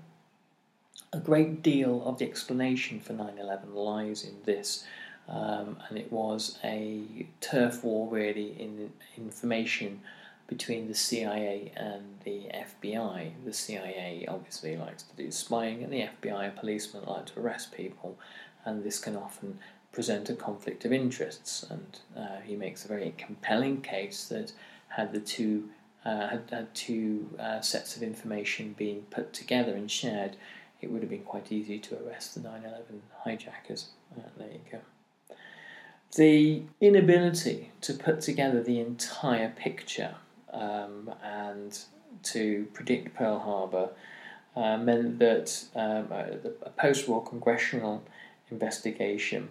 a 1.12 1.18
great 1.18 1.62
deal 1.62 2.02
of 2.04 2.18
the 2.18 2.26
explanation 2.26 3.00
for 3.00 3.12
9 3.12 3.38
11 3.38 3.74
lies 3.74 4.24
in 4.24 4.36
this. 4.44 4.84
Um, 5.28 5.78
and 5.88 5.96
it 5.98 6.12
was 6.12 6.58
a 6.64 7.26
turf 7.40 7.84
war, 7.84 8.08
really, 8.08 8.54
in 8.58 8.92
information 9.16 10.00
between 10.48 10.88
the 10.88 10.94
CIA 10.94 11.72
and 11.76 12.02
the 12.24 12.50
FBI. 12.52 13.32
The 13.44 13.52
CIA 13.52 14.26
obviously 14.28 14.76
likes 14.76 15.04
to 15.04 15.16
do 15.16 15.30
spying, 15.30 15.82
and 15.82 15.92
the 15.92 16.08
FBI, 16.20 16.48
a 16.48 16.50
policeman, 16.50 17.04
like 17.06 17.26
to 17.26 17.40
arrest 17.40 17.72
people, 17.72 18.18
and 18.64 18.84
this 18.84 18.98
can 18.98 19.16
often 19.16 19.58
present 19.92 20.30
a 20.30 20.34
conflict 20.34 20.84
of 20.84 20.92
interests. 20.92 21.64
And 21.68 21.98
uh, 22.16 22.40
he 22.44 22.56
makes 22.56 22.84
a 22.84 22.88
very 22.88 23.14
compelling 23.18 23.82
case 23.82 24.26
that 24.28 24.52
had 24.88 25.12
the 25.12 25.20
two 25.20 25.68
uh, 26.04 26.28
had, 26.28 26.42
had 26.50 26.74
two 26.74 27.28
uh, 27.38 27.60
sets 27.60 27.96
of 27.96 28.02
information 28.02 28.74
being 28.76 29.02
put 29.10 29.32
together 29.32 29.74
and 29.76 29.88
shared, 29.88 30.36
it 30.80 30.90
would 30.90 31.00
have 31.00 31.10
been 31.10 31.22
quite 31.22 31.52
easy 31.52 31.78
to 31.78 31.96
arrest 32.04 32.34
the 32.34 32.40
9 32.40 32.64
11 32.64 33.02
hijackers. 33.24 33.90
Uh, 34.16 34.22
there 34.36 34.48
you 34.48 34.60
go. 34.70 34.80
The 36.16 36.62
inability 36.80 37.70
to 37.82 37.94
put 37.94 38.20
together 38.20 38.62
the 38.62 38.80
entire 38.80 39.50
picture 39.50 40.16
um, 40.52 41.14
and 41.22 41.78
to 42.24 42.66
predict 42.74 43.14
Pearl 43.14 43.38
Harbor 43.38 43.90
uh, 44.54 44.76
meant 44.76 45.18
that 45.20 45.64
um, 45.74 46.10
a, 46.10 46.38
a 46.62 46.70
post 46.70 47.08
war 47.08 47.24
congressional 47.24 48.02
investigation 48.52 49.48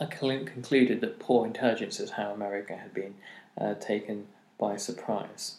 uh, 0.00 0.06
concluded 0.06 1.00
that 1.00 1.18
poor 1.18 1.46
intelligence 1.46 1.98
is 1.98 2.10
how 2.12 2.30
America 2.30 2.76
had 2.76 2.94
been 2.94 3.14
uh, 3.60 3.74
taken 3.74 4.26
by 4.58 4.76
surprise, 4.76 5.56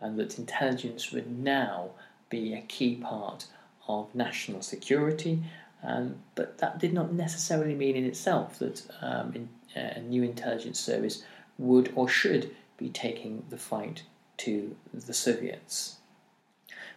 and 0.00 0.18
that 0.18 0.38
intelligence 0.38 1.12
would 1.12 1.38
now 1.38 1.90
be 2.28 2.54
a 2.54 2.60
key 2.60 2.96
part 2.96 3.46
of 3.88 4.14
national 4.14 4.62
security. 4.62 5.42
Um, 5.82 6.16
but 6.34 6.58
that 6.58 6.78
did 6.78 6.92
not 6.92 7.12
necessarily 7.12 7.74
mean 7.74 7.96
in 7.96 8.04
itself 8.04 8.58
that 8.58 8.82
um, 9.00 9.32
in, 9.34 9.48
uh, 9.74 9.94
a 9.96 10.00
new 10.00 10.22
intelligence 10.22 10.78
service 10.78 11.24
would 11.56 11.90
or 11.94 12.06
should 12.06 12.54
be 12.76 12.90
taking 12.90 13.44
the 13.48 13.56
fight 13.56 14.02
to 14.38 14.76
the 14.92 15.14
Soviets. 15.14 15.96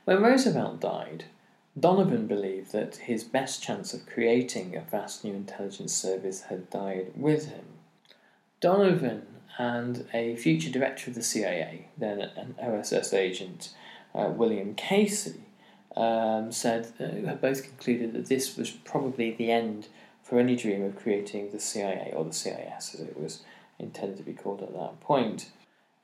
When 0.05 0.21
Roosevelt 0.21 0.81
died, 0.81 1.25
Donovan 1.79 2.27
believed 2.27 2.71
that 2.71 2.97
his 2.97 3.23
best 3.23 3.63
chance 3.63 3.93
of 3.93 4.05
creating 4.05 4.75
a 4.75 4.81
vast 4.81 5.23
new 5.23 5.33
intelligence 5.33 5.93
service 5.93 6.43
had 6.43 6.69
died 6.69 7.11
with 7.15 7.47
him. 7.47 7.65
Donovan 8.59 9.23
and 9.57 10.05
a 10.13 10.35
future 10.35 10.69
director 10.69 11.09
of 11.09 11.15
the 11.15 11.23
CIA, 11.23 11.87
then 11.97 12.21
an 12.21 12.55
OSS 12.61 13.13
agent, 13.13 13.73
uh, 14.13 14.29
William 14.29 14.75
Casey, 14.75 15.41
um, 15.95 16.51
said 16.51 16.91
uh, 16.99 17.33
both 17.35 17.63
concluded 17.63 18.13
that 18.13 18.27
this 18.27 18.55
was 18.57 18.71
probably 18.71 19.31
the 19.31 19.51
end 19.51 19.87
for 20.23 20.39
any 20.39 20.55
dream 20.55 20.83
of 20.83 20.95
creating 20.95 21.51
the 21.51 21.59
CIA 21.59 22.13
or 22.15 22.23
the 22.23 22.33
CIS 22.33 22.95
as 22.95 22.99
it 23.01 23.19
was 23.19 23.43
intended 23.77 24.17
to 24.17 24.23
be 24.23 24.33
called 24.33 24.61
at 24.61 24.73
that 24.73 24.99
point. 25.01 25.51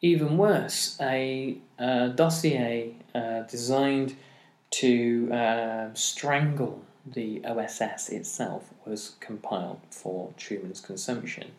Even 0.02 0.38
worse, 0.38 0.98
a 1.02 1.58
uh, 1.78 2.08
dossier 2.10 2.96
uh, 3.14 3.42
designed 3.42 4.16
to 4.72 5.32
uh, 5.32 5.94
strangle 5.94 6.82
the 7.06 7.44
OSS 7.46 8.10
itself 8.10 8.74
was 8.86 9.16
compiled 9.20 9.80
for 9.90 10.34
Truman's 10.38 10.82
consumption. 10.82 11.52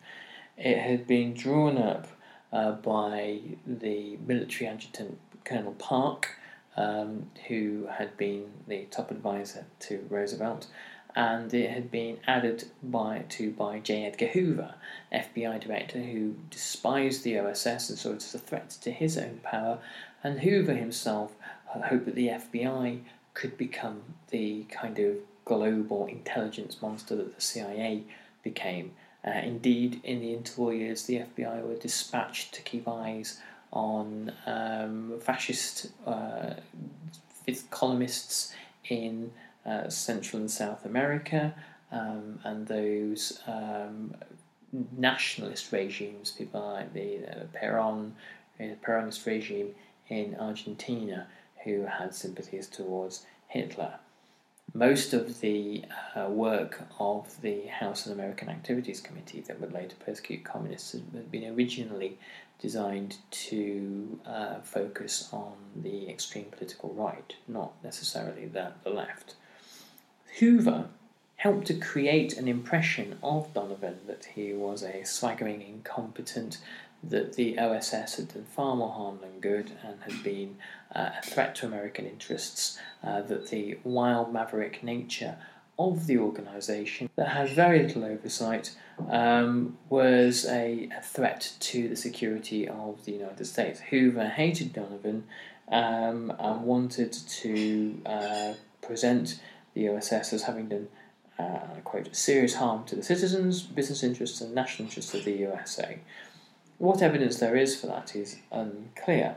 It 0.57 0.77
had 0.77 1.07
been 1.07 1.33
drawn 1.33 1.77
up 1.77 2.07
uh, 2.53 2.73
by 2.73 3.39
the 3.65 4.17
military 4.25 4.69
adjutant 4.69 5.17
Colonel 5.43 5.73
Park, 5.73 6.29
um, 6.77 7.29
who 7.47 7.87
had 7.91 8.15
been 8.17 8.45
the 8.67 8.85
top 8.91 9.11
advisor 9.11 9.65
to 9.79 10.05
Roosevelt, 10.09 10.67
and 11.15 11.53
it 11.53 11.69
had 11.69 11.91
been 11.91 12.17
added 12.27 12.65
by 12.81 13.19
to 13.29 13.51
by 13.51 13.79
J. 13.79 14.05
Edgar 14.05 14.27
Hoover, 14.27 14.75
FBI 15.11 15.59
director, 15.59 15.99
who 15.99 16.35
despised 16.49 17.23
the 17.23 17.39
OSS 17.39 17.89
and 17.89 17.99
saw 17.99 18.11
it 18.11 18.17
as 18.17 18.35
a 18.35 18.39
threat 18.39 18.69
to 18.81 18.91
his 18.91 19.17
own 19.17 19.39
power, 19.43 19.79
and 20.23 20.39
Hoover 20.41 20.75
himself 20.75 21.33
hoped 21.79 22.05
that 22.05 22.15
the 22.15 22.27
FBI 22.27 23.01
could 23.33 23.57
become 23.57 24.01
the 24.29 24.63
kind 24.65 24.99
of 24.99 25.15
global 25.45 26.05
intelligence 26.07 26.81
monster 26.81 27.15
that 27.15 27.35
the 27.35 27.41
CIA 27.41 28.03
became. 28.43 28.91
Uh, 29.25 29.31
indeed, 29.31 30.01
in 30.03 30.19
the 30.19 30.35
interwar 30.35 30.77
years, 30.77 31.03
the 31.03 31.19
FBI 31.19 31.63
were 31.63 31.75
dispatched 31.75 32.53
to 32.53 32.61
keep 32.61 32.87
eyes 32.87 33.39
on 33.71 34.31
um, 34.45 35.13
fascist 35.21 35.91
uh, 36.05 36.53
columnists 37.69 38.53
in 38.89 39.31
uh, 39.65 39.87
Central 39.89 40.41
and 40.41 40.51
South 40.51 40.85
America 40.85 41.53
um, 41.91 42.39
and 42.43 42.67
those 42.67 43.39
um, 43.47 44.15
nationalist 44.97 45.71
regimes, 45.71 46.31
people 46.31 46.61
like 46.61 46.93
the 46.93 47.19
uh, 47.27 47.43
Peron, 47.53 48.15
uh, 48.59 48.63
Peronist 48.83 49.25
regime 49.25 49.75
in 50.07 50.35
Argentina, 50.39 51.27
who 51.63 51.85
had 51.85 52.13
sympathies 52.15 52.67
towards 52.67 53.25
Hitler. 53.47 53.95
Most 54.73 55.13
of 55.13 55.41
the 55.41 55.83
uh, 56.15 56.29
work 56.29 56.83
of 56.97 57.41
the 57.41 57.65
House 57.67 58.07
Un 58.07 58.13
American 58.13 58.47
Activities 58.47 59.01
Committee 59.01 59.41
that 59.41 59.59
would 59.59 59.73
later 59.73 59.95
persecute 60.05 60.45
communists 60.45 60.93
had 60.93 61.29
been 61.29 61.53
originally 61.53 62.17
designed 62.59 63.17
to 63.31 64.19
uh, 64.25 64.59
focus 64.61 65.27
on 65.33 65.53
the 65.75 66.07
extreme 66.07 66.45
political 66.51 66.93
right, 66.93 67.35
not 67.47 67.73
necessarily 67.83 68.45
the, 68.45 68.71
the 68.83 68.89
left. 68.89 69.35
Hoover 70.39 70.85
helped 71.37 71.65
to 71.67 71.73
create 71.73 72.37
an 72.37 72.47
impression 72.47 73.17
of 73.23 73.53
Donovan 73.53 73.97
that 74.05 74.25
he 74.35 74.53
was 74.53 74.83
a 74.83 75.03
swaggering, 75.03 75.61
incompetent, 75.61 76.59
that 77.03 77.33
the 77.33 77.57
OSS 77.57 78.15
had 78.15 78.33
done 78.33 78.45
far 78.45 78.75
more 78.75 78.91
harm 78.91 79.19
than 79.21 79.39
good 79.39 79.71
and 79.83 80.01
had 80.01 80.23
been 80.23 80.57
uh, 80.95 81.09
a 81.17 81.25
threat 81.25 81.55
to 81.55 81.65
American 81.65 82.05
interests, 82.05 82.77
uh, 83.03 83.21
that 83.23 83.49
the 83.49 83.77
wild 83.83 84.31
maverick 84.31 84.83
nature 84.83 85.37
of 85.79 86.05
the 86.05 86.17
organisation 86.17 87.09
that 87.15 87.29
had 87.29 87.49
very 87.49 87.81
little 87.81 88.03
oversight 88.03 88.75
um, 89.09 89.77
was 89.89 90.45
a, 90.45 90.89
a, 90.95 91.01
threat 91.01 91.53
to 91.59 91.87
the 91.87 91.95
security 91.95 92.67
of 92.67 93.03
the 93.05 93.13
United 93.13 93.45
States. 93.45 93.79
Hoover 93.89 94.27
hated 94.27 94.73
Donovan 94.73 95.23
um, 95.69 96.31
and 96.37 96.63
wanted 96.63 97.13
to 97.13 97.99
uh, 98.05 98.53
present 98.81 99.39
the 99.73 99.89
OSS 99.89 100.33
as 100.33 100.43
having 100.43 100.67
done, 100.67 100.87
uh, 101.39 101.79
quote, 101.83 102.15
serious 102.15 102.55
harm 102.55 102.83
to 102.85 102.95
the 102.95 103.03
citizens, 103.03 103.63
business 103.63 104.03
interests, 104.03 104.41
and 104.41 104.53
national 104.53 104.87
interests 104.87 105.13
of 105.13 105.23
the 105.25 105.31
USA. 105.31 105.99
What 106.81 107.03
evidence 107.03 107.37
there 107.37 107.55
is 107.55 107.79
for 107.79 107.85
that 107.85 108.15
is 108.15 108.37
unclear. 108.51 109.35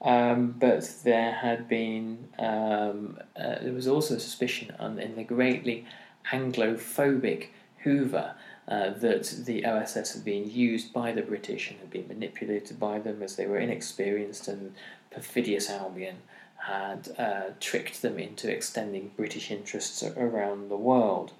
Um, 0.00 0.54
but 0.56 0.88
there 1.02 1.32
had 1.32 1.66
been, 1.66 2.28
um, 2.38 3.18
uh, 3.34 3.56
there 3.62 3.72
was 3.72 3.88
also 3.88 4.16
suspicion 4.18 4.72
on, 4.78 5.00
in 5.00 5.16
the 5.16 5.24
greatly 5.24 5.86
Anglophobic 6.30 7.48
Hoover 7.78 8.36
uh, 8.68 8.90
that 8.90 9.24
the 9.44 9.66
OSS 9.66 10.14
had 10.14 10.24
been 10.24 10.48
used 10.48 10.92
by 10.92 11.10
the 11.10 11.22
British 11.22 11.68
and 11.68 11.80
had 11.80 11.90
been 11.90 12.06
manipulated 12.06 12.78
by 12.78 13.00
them 13.00 13.24
as 13.24 13.34
they 13.34 13.46
were 13.46 13.58
inexperienced 13.58 14.46
and 14.46 14.72
perfidious 15.10 15.68
Albion 15.68 16.18
had 16.58 17.08
uh, 17.18 17.50
tricked 17.58 18.02
them 18.02 18.20
into 18.20 18.48
extending 18.48 19.10
British 19.16 19.50
interests 19.50 20.04
around 20.04 20.68
the 20.68 20.76
world. 20.76 21.32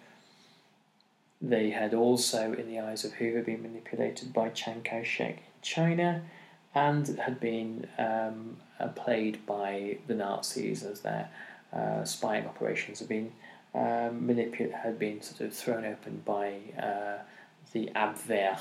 They 1.47 1.71
had 1.71 1.93
also, 1.93 2.55
in 2.55 2.67
the 2.69 2.81
eyes 2.81 3.05
of 3.05 3.13
Hoover, 3.15 3.43
been 3.43 3.63
manipulated 3.63 4.33
by 4.33 4.49
Chiang 4.49 4.81
Kai 4.83 5.03
shek 5.03 5.37
in 5.37 5.61
China 5.61 6.23
and 6.75 7.07
had 7.19 7.39
been 7.39 7.87
um, 7.99 8.57
uh, 8.81 8.89
played 8.89 9.45
by 9.45 9.99
the 10.07 10.15
Nazis 10.15 10.83
as 10.83 11.01
their 11.01 11.29
uh, 11.71 12.03
spying 12.05 12.47
operations 12.47 13.01
had 13.01 13.09
been 13.09 13.31
um, 13.75 14.27
manipulated, 14.27 14.75
had 14.75 14.99
been 14.99 15.21
sort 15.21 15.43
of 15.43 15.55
thrown 15.55 15.85
open 15.85 16.23
by 16.25 16.55
uh, 16.83 17.19
the 17.73 17.91
Abwehr 17.95 18.59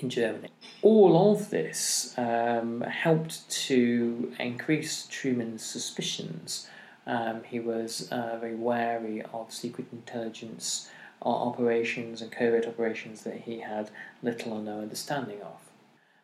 in 0.00 0.10
Germany. 0.10 0.50
All 0.82 1.32
of 1.32 1.48
this 1.48 2.12
um, 2.18 2.82
helped 2.82 3.48
to 3.68 4.34
increase 4.38 5.06
Truman's 5.06 5.64
suspicions. 5.64 6.68
Um, 7.06 7.42
he 7.44 7.58
was 7.58 8.06
uh, 8.10 8.36
very 8.38 8.54
wary 8.54 9.22
of 9.32 9.50
secret 9.50 9.86
intelligence 9.92 10.90
operations 11.30 12.20
and 12.22 12.30
covert 12.30 12.66
operations 12.66 13.22
that 13.22 13.42
he 13.42 13.60
had 13.60 13.90
little 14.22 14.52
or 14.52 14.60
no 14.60 14.80
understanding 14.80 15.40
of. 15.42 15.56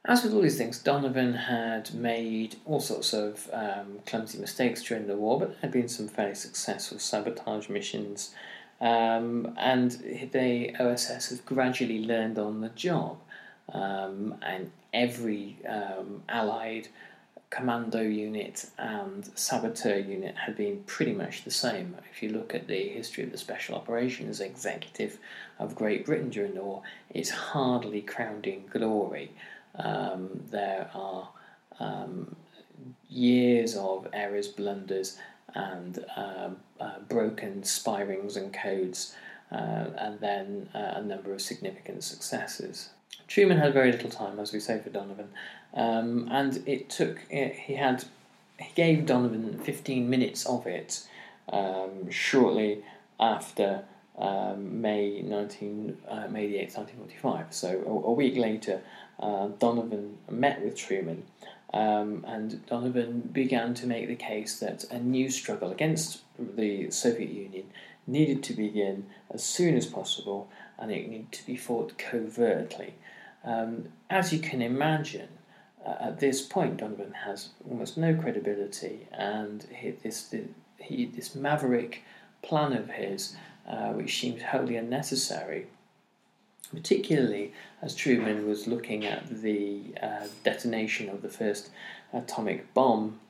As 0.05 0.25
with 0.25 0.33
all 0.33 0.41
these 0.41 0.57
things, 0.57 0.79
Donovan 0.79 1.35
had 1.35 1.93
made 1.93 2.57
all 2.65 2.81
sorts 2.81 3.13
of 3.13 3.51
um, 3.53 3.99
clumsy 4.07 4.39
mistakes 4.39 4.83
during 4.83 5.07
the 5.07 5.17
war, 5.17 5.39
but 5.39 5.51
there 5.51 5.59
had 5.61 5.73
been 5.73 5.89
some 5.89 6.09
fairly 6.09 6.35
successful 6.35 6.99
sabotage 6.99 7.69
missions, 7.69 8.35
um, 8.81 9.55
and 9.59 9.91
the 10.33 10.75
OSS 10.81 11.29
had 11.29 11.45
gradually 11.45 12.05
learned 12.05 12.39
on 12.39 12.63
the 12.63 12.71
job. 12.71 13.19
Um, 13.73 14.37
and 14.43 14.71
every 14.93 15.59
um, 15.69 16.23
Allied 16.29 16.89
commando 17.51 18.01
unit 18.01 18.67
and 18.79 19.29
saboteur 19.35 19.99
unit 19.99 20.37
had 20.37 20.57
been 20.57 20.83
pretty 20.87 21.13
much 21.13 21.43
the 21.43 21.51
same. 21.51 21.97
If 22.13 22.23
you 22.23 22.31
look 22.31 22.55
at 22.55 22.69
the 22.69 22.89
history 22.89 23.25
of 23.25 23.33
the 23.33 23.39
Special 23.39 23.75
Operations 23.75 24.41
Executive 24.41 25.19
of 25.59 25.75
Great 25.75 26.07
Britain 26.07 26.31
during 26.31 26.55
the 26.55 26.63
war, 26.63 26.83
it's 27.11 27.31
hardly 27.31 28.03
crowned 28.03 28.47
in 28.47 28.67
glory. 28.67 29.33
Um, 29.75 30.29
there 30.51 30.91
are 30.95 31.29
um, 31.81 32.37
years 33.09 33.77
of 33.77 34.07
errors, 34.13 34.47
blunders, 34.47 35.19
and 35.55 36.05
uh, 36.17 36.51
uh, 36.81 36.99
broken 37.09 37.65
spy 37.65 38.03
rings 38.03 38.37
and 38.37 38.55
codes, 38.55 39.17
uh, 39.51 39.87
and 39.99 40.21
then 40.21 40.69
uh, 40.73 40.93
a 40.95 41.03
number 41.03 41.33
of 41.33 41.41
significant 41.41 42.05
successes. 42.05 42.91
Truman 43.27 43.59
had 43.59 43.75
very 43.75 43.91
little 43.93 44.11
time, 44.11 44.39
as 44.39 44.53
we 44.53 44.61
say, 44.61 44.81
for 44.81 44.91
Donovan, 44.91 45.29
um, 45.75 46.29
and 46.31 46.63
it 46.67 46.89
took 46.89 47.21
he 47.31 47.75
had 47.75 48.05
he 48.59 48.73
gave 48.75 49.07
Donovan 49.07 49.59
15 49.59 50.09
minutes 50.09 50.45
of 50.47 50.67
it 50.67 51.07
um, 51.51 52.11
shortly 52.11 52.85
after 53.19 53.85
um, 54.19 54.81
May 54.81 55.23
19 55.23 55.97
uh, 56.09 56.29
May 56.29 56.47
the 56.47 56.57
8th 56.57 56.77
1945. 56.77 57.55
So 57.55 57.69
a, 57.87 58.09
a 58.09 58.13
week 58.13 58.37
later, 58.37 58.83
uh, 59.19 59.49
Donovan 59.59 60.19
met 60.29 60.63
with 60.63 60.77
Truman, 60.77 61.25
um, 61.73 62.25
and 62.27 62.65
Donovan 62.67 63.21
began 63.33 63.75
to 63.75 63.87
make 63.87 64.09
the 64.09 64.17
case 64.17 64.59
that 64.61 64.85
a 64.91 64.99
new 64.99 65.31
struggle 65.31 65.71
against 65.71 66.21
the 66.39 66.91
Soviet 66.91 67.31
Union 67.31 67.65
needed 68.07 68.43
to 68.43 68.53
begin 68.53 69.07
as 69.31 69.43
soon 69.43 69.77
as 69.77 69.87
possible, 69.87 70.51
and 70.79 70.91
it 70.91 71.09
needed 71.09 71.33
to 71.33 71.47
be 71.47 71.57
fought 71.57 71.97
covertly. 71.97 72.95
Um, 73.45 73.89
as 74.11 74.33
you 74.33 74.39
can 74.39 74.61
imagine, 74.61 75.29
at 75.87 76.21
this 76.21 76.43
point, 76.43 76.79
Donovan 76.79 77.13
has 77.25 77.51
almost 77.69 77.97
no 77.97 78.15
credibility, 78.15 79.07
and 79.13 79.65
he, 79.75 79.91
this 79.91 80.35
he, 80.79 81.07
this 81.07 81.35
maverick 81.35 82.03
plan 82.43 82.73
of 82.73 82.91
his, 82.91 83.37
uh, 83.69 83.93
which 83.93 84.21
seems 84.21 84.43
wholly 84.43 84.77
unnecessary, 84.77 85.67
particularly 86.75 87.53
as 87.83 87.95
Truman 87.95 88.47
was 88.47 88.67
looking 88.67 89.07
at 89.07 89.43
the 89.43 89.81
uh, 90.03 90.27
detonation 90.45 91.09
of 91.09 91.23
the 91.23 91.29
first 91.29 91.71
atomic 92.13 92.73
bomb 92.75 93.21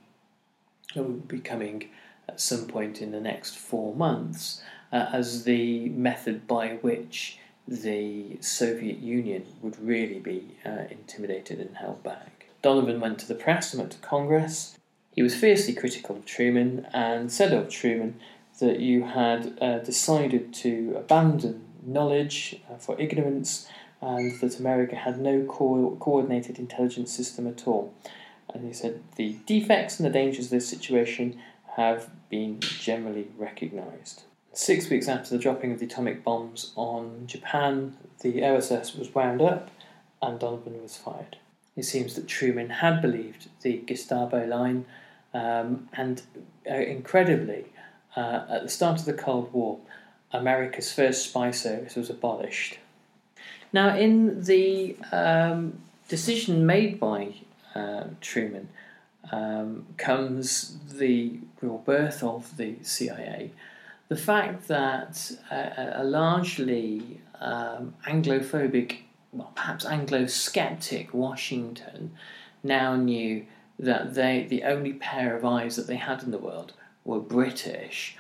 that 0.95 1.03
would 1.03 1.29
be 1.29 1.41
coming 1.41 1.89
at 2.29 2.41
some 2.41 2.67
point 2.67 3.01
in 3.01 3.13
the 3.13 3.21
next 3.21 3.57
four 3.57 3.95
months, 3.95 4.63
uh, 4.93 5.07
as 5.13 5.45
the 5.45 5.89
method 5.91 6.47
by 6.47 6.79
which 6.81 7.39
the 7.67 8.37
Soviet 8.41 8.99
Union 8.99 9.45
would 9.63 9.79
really 9.81 10.19
be 10.19 10.57
uh, 10.67 10.85
intimidated 10.91 11.61
and 11.61 11.77
held 11.77 12.03
back. 12.03 12.30
Donovan 12.63 13.01
went 13.01 13.19
to 13.21 13.29
the 13.29 13.35
press 13.35 13.73
and 13.73 13.81
went 13.81 13.93
to 13.93 13.99
Congress. 13.99 14.77
He 15.13 15.23
was 15.23 15.35
fiercely 15.35 15.75
critical 15.75 16.17
of 16.17 16.25
Truman 16.25 16.87
and 16.93 17.33
said 17.33 17.53
of 17.53 17.69
Truman 17.69 18.21
that 18.61 18.81
you 18.81 19.05
had 19.05 19.59
uh, 19.61 19.79
decided 19.79 20.53
to 20.55 20.95
abandon 20.97 21.65
knowledge 21.85 22.61
uh, 22.71 22.77
for 22.77 23.01
ignorance 23.01 23.69
and 24.01 24.39
that 24.41 24.59
America 24.59 24.97
had 24.97 25.19
no 25.19 25.45
co- 25.45 25.97
coordinated 26.01 26.59
intelligence 26.59 27.13
system 27.13 27.47
at 27.47 27.67
all. 27.67 27.95
And 28.53 28.67
he 28.67 28.73
said 28.73 29.03
the 29.17 29.37
defects 29.47 29.99
and 29.99 30.07
the 30.07 30.13
dangers 30.13 30.47
of 30.47 30.51
this 30.51 30.69
situation 30.69 31.41
have 31.77 32.11
been 32.29 32.61
generally 32.61 33.29
recognised. 33.37 34.23
Six 34.53 34.91
weeks 34.91 35.09
after 35.09 35.31
the 35.31 35.43
dropping 35.43 35.73
of 35.73 35.79
the 35.79 35.87
atomic 35.87 36.25
bombs 36.25 36.73
on 36.75 37.27
Japan, 37.27 37.97
the 38.21 38.45
OSS 38.45 38.97
was 38.97 39.15
wound 39.15 39.41
up 39.41 39.71
and 40.21 40.39
Donovan 40.39 40.83
was 40.83 40.97
fired. 40.97 41.37
It 41.81 41.85
seems 41.85 42.15
that 42.17 42.29
Truman 42.29 42.69
had 42.69 43.01
believed 43.01 43.49
the 43.63 43.79
Gestapo 43.87 44.45
line, 44.45 44.85
um, 45.33 45.89
and 45.95 46.21
uh, 46.71 46.75
incredibly, 46.75 47.65
uh, 48.15 48.45
at 48.51 48.63
the 48.65 48.69
start 48.69 48.99
of 48.99 49.07
the 49.07 49.15
Cold 49.15 49.51
War, 49.55 49.79
America's 50.31 50.93
first 50.93 51.31
spy 51.31 51.51
service 51.51 51.97
was 51.97 52.11
abolished. 52.11 52.77
Now, 53.73 53.97
in 53.97 54.45
the 54.45 54.95
um, 55.11 55.81
decision 56.07 56.67
made 56.67 57.01
by 57.01 57.37
uh, 57.75 58.09
Truman, 58.21 58.69
um, 59.33 59.87
comes 59.97 60.77
the 60.93 61.39
real 61.63 61.79
birth 61.79 62.23
of 62.23 62.59
the 62.59 62.75
CIA. 62.83 63.53
The 64.09 64.17
fact 64.17 64.69
that 64.69 65.33
a, 65.51 66.03
a 66.03 66.05
largely 66.05 67.23
um, 67.41 67.95
Anglophobic, 68.07 68.99
well, 69.33 69.53
perhaps 69.55 69.85
Anglo-skeptic 69.85 71.15
Washington 71.15 72.13
now 72.63 72.97
knew 72.97 73.47
that 73.79 74.15
they 74.15 74.47
the 74.49 74.65
only 74.65 74.93
pair 74.93 75.37
of 75.37 75.45
eyes 75.45 75.77
that 75.77 75.87
they 75.87 75.97
had 75.97 76.23
in 76.23 76.31
the 76.31 76.39
world 76.39 76.75
were 77.05 77.21
British, 77.21 78.17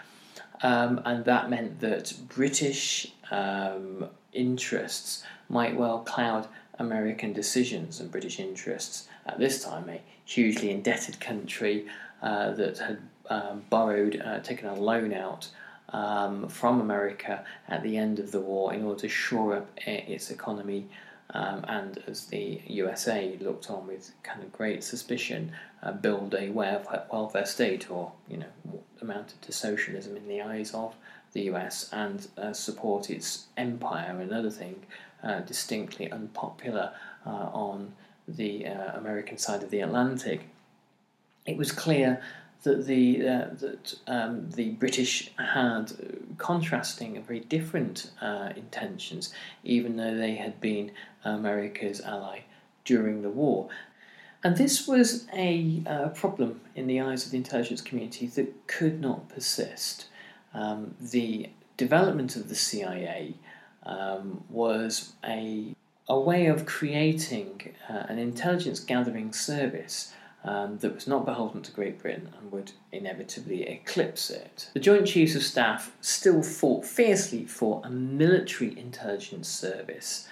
um, 0.62 1.00
and 1.04 1.24
that 1.24 1.50
meant 1.50 1.80
that 1.80 2.14
British 2.28 3.12
um, 3.30 4.08
interests 4.32 5.22
might 5.48 5.76
well 5.76 5.98
cloud 6.00 6.48
American 6.78 7.32
decisions 7.32 8.00
and 8.00 8.10
British 8.10 8.40
interests. 8.40 9.08
At 9.26 9.38
this 9.38 9.62
time, 9.62 9.88
a 9.88 10.00
hugely 10.24 10.70
indebted 10.70 11.20
country 11.20 11.86
uh, 12.22 12.52
that 12.52 12.78
had 12.78 12.98
um, 13.28 13.62
borrowed, 13.68 14.20
uh, 14.24 14.40
taken 14.40 14.68
a 14.68 14.74
loan 14.74 15.12
out 15.12 15.48
um, 15.92 16.48
from 16.48 16.80
America 16.80 17.44
at 17.68 17.82
the 17.82 17.96
end 17.96 18.18
of 18.18 18.32
the 18.32 18.40
war 18.40 18.72
in 18.72 18.84
order 18.84 19.00
to 19.00 19.08
shore 19.08 19.56
up 19.56 19.68
its 19.86 20.30
economy. 20.30 20.88
Um, 21.32 21.64
and 21.68 22.02
as 22.08 22.26
the 22.26 22.60
USA 22.66 23.36
looked 23.40 23.70
on 23.70 23.86
with 23.86 24.12
kind 24.22 24.42
of 24.42 24.52
great 24.52 24.82
suspicion, 24.82 25.52
uh, 25.82 25.92
build 25.92 26.34
a 26.34 26.50
welfare 26.50 27.46
state, 27.46 27.90
or 27.90 28.12
you 28.28 28.38
know, 28.38 28.82
amounted 29.00 29.40
to 29.42 29.52
socialism 29.52 30.16
in 30.16 30.26
the 30.26 30.42
eyes 30.42 30.74
of 30.74 30.96
the 31.32 31.42
US, 31.42 31.88
and 31.92 32.26
uh, 32.36 32.52
support 32.52 33.10
its 33.10 33.46
empire. 33.56 34.18
Another 34.20 34.50
thing 34.50 34.82
uh, 35.22 35.40
distinctly 35.40 36.10
unpopular 36.10 36.92
uh, 37.24 37.30
on 37.30 37.92
the 38.26 38.66
uh, 38.66 38.96
American 38.96 39.38
side 39.38 39.62
of 39.62 39.70
the 39.70 39.80
Atlantic. 39.80 40.48
It 41.46 41.56
was 41.56 41.72
clear 41.72 42.22
that 42.62 42.86
the 42.86 43.26
uh, 43.26 43.46
that 43.60 43.94
um, 44.06 44.50
the 44.50 44.70
British 44.70 45.30
had 45.36 45.92
contrasting 46.38 47.16
and 47.16 47.26
very 47.26 47.40
different 47.40 48.10
uh, 48.20 48.50
intentions, 48.56 49.32
even 49.64 49.96
though 49.96 50.16
they 50.16 50.34
had 50.34 50.60
been 50.60 50.92
America's 51.24 52.00
ally 52.00 52.40
during 52.84 53.22
the 53.22 53.30
war. 53.30 53.68
And 54.42 54.56
this 54.56 54.88
was 54.88 55.26
a 55.34 55.82
uh, 55.86 56.08
problem 56.08 56.60
in 56.74 56.86
the 56.86 57.00
eyes 57.00 57.26
of 57.26 57.32
the 57.32 57.36
intelligence 57.36 57.82
community 57.82 58.26
that 58.26 58.66
could 58.66 59.00
not 59.00 59.28
persist. 59.28 60.06
Um, 60.54 60.94
the 61.00 61.50
development 61.76 62.36
of 62.36 62.48
the 62.48 62.54
CIA 62.54 63.34
um, 63.84 64.44
was 64.48 65.12
a, 65.24 65.74
a 66.08 66.18
way 66.18 66.46
of 66.46 66.64
creating 66.64 67.74
uh, 67.88 68.04
an 68.08 68.18
intelligence 68.18 68.80
gathering 68.80 69.32
service 69.32 70.14
um, 70.44 70.78
that 70.78 70.94
was 70.94 71.06
not 71.06 71.26
beholden 71.26 71.62
to 71.62 71.72
Great 71.72 72.00
Britain 72.00 72.30
and 72.38 72.50
would 72.50 72.72
inevitably 72.92 73.62
eclipse 73.68 74.30
it. 74.30 74.70
The 74.74 74.80
Joint 74.80 75.06
Chiefs 75.06 75.34
of 75.34 75.42
Staff 75.42 75.94
still 76.00 76.42
fought 76.42 76.84
fiercely 76.84 77.44
for 77.44 77.82
a 77.84 77.90
military 77.90 78.78
intelligence 78.78 79.48
service. 79.48 80.28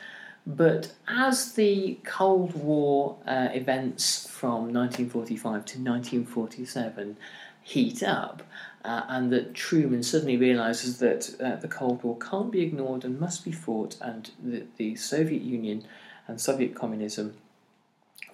But 0.46 0.92
as 1.06 1.52
the 1.52 1.98
Cold 2.04 2.54
War 2.54 3.16
uh, 3.26 3.48
events 3.52 4.26
from 4.26 4.72
1945 4.72 5.42
to 5.42 5.78
1947 5.78 7.18
heat 7.62 8.02
up, 8.02 8.42
uh, 8.82 9.02
and 9.08 9.30
that 9.30 9.52
Truman 9.52 10.02
suddenly 10.02 10.38
realizes 10.38 10.98
that 11.00 11.38
uh, 11.40 11.56
the 11.56 11.68
Cold 11.68 12.02
War 12.02 12.16
can't 12.16 12.50
be 12.50 12.62
ignored 12.62 13.04
and 13.04 13.20
must 13.20 13.44
be 13.44 13.52
fought, 13.52 13.96
and 14.00 14.30
that 14.42 14.76
the 14.78 14.96
Soviet 14.96 15.42
Union 15.42 15.84
and 16.26 16.40
Soviet 16.40 16.74
communism 16.74 17.34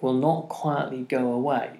will 0.01 0.13
not 0.13 0.49
quietly 0.49 1.03
go 1.03 1.31
away. 1.31 1.79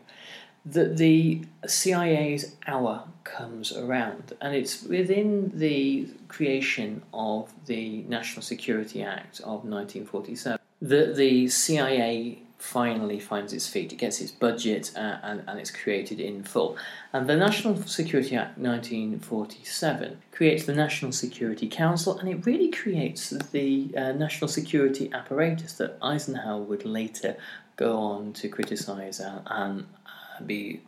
That 0.65 0.97
the 0.97 1.43
CIA's 1.67 2.55
hour 2.65 3.03
comes 3.23 3.71
around, 3.71 4.33
and 4.41 4.55
it's 4.55 4.83
within 4.83 5.51
the 5.53 6.07
creation 6.27 7.03
of 7.13 7.53
the 7.67 8.03
National 8.07 8.41
Security 8.41 9.03
Act 9.03 9.39
of 9.41 9.63
1947 9.63 10.59
that 10.81 11.15
the 11.15 11.47
CIA 11.47 12.39
finally 12.57 13.19
finds 13.19 13.53
its 13.53 13.67
feet. 13.67 13.91
It 13.91 13.97
gets 13.97 14.21
its 14.21 14.31
budget 14.31 14.91
uh, 14.95 15.17
and, 15.23 15.43
and 15.47 15.59
it's 15.59 15.71
created 15.71 16.19
in 16.19 16.43
full. 16.43 16.77
And 17.13 17.27
the 17.27 17.35
National 17.35 17.75
Security 17.83 18.35
Act 18.35 18.57
1947 18.57 20.17
creates 20.31 20.65
the 20.65 20.73
National 20.73 21.11
Security 21.11 21.67
Council 21.67 22.17
and 22.17 22.27
it 22.29 22.45
really 22.45 22.71
creates 22.71 23.29
the 23.51 23.91
uh, 23.95 24.11
national 24.13 24.47
security 24.47 25.11
apparatus 25.13 25.73
that 25.73 25.97
Eisenhower 26.01 26.61
would 26.61 26.85
later 26.85 27.37
go 27.75 27.97
on 27.97 28.33
to 28.33 28.47
criticise 28.49 29.19
and 29.19 29.85
uh, 30.05 30.43
be 30.45 30.81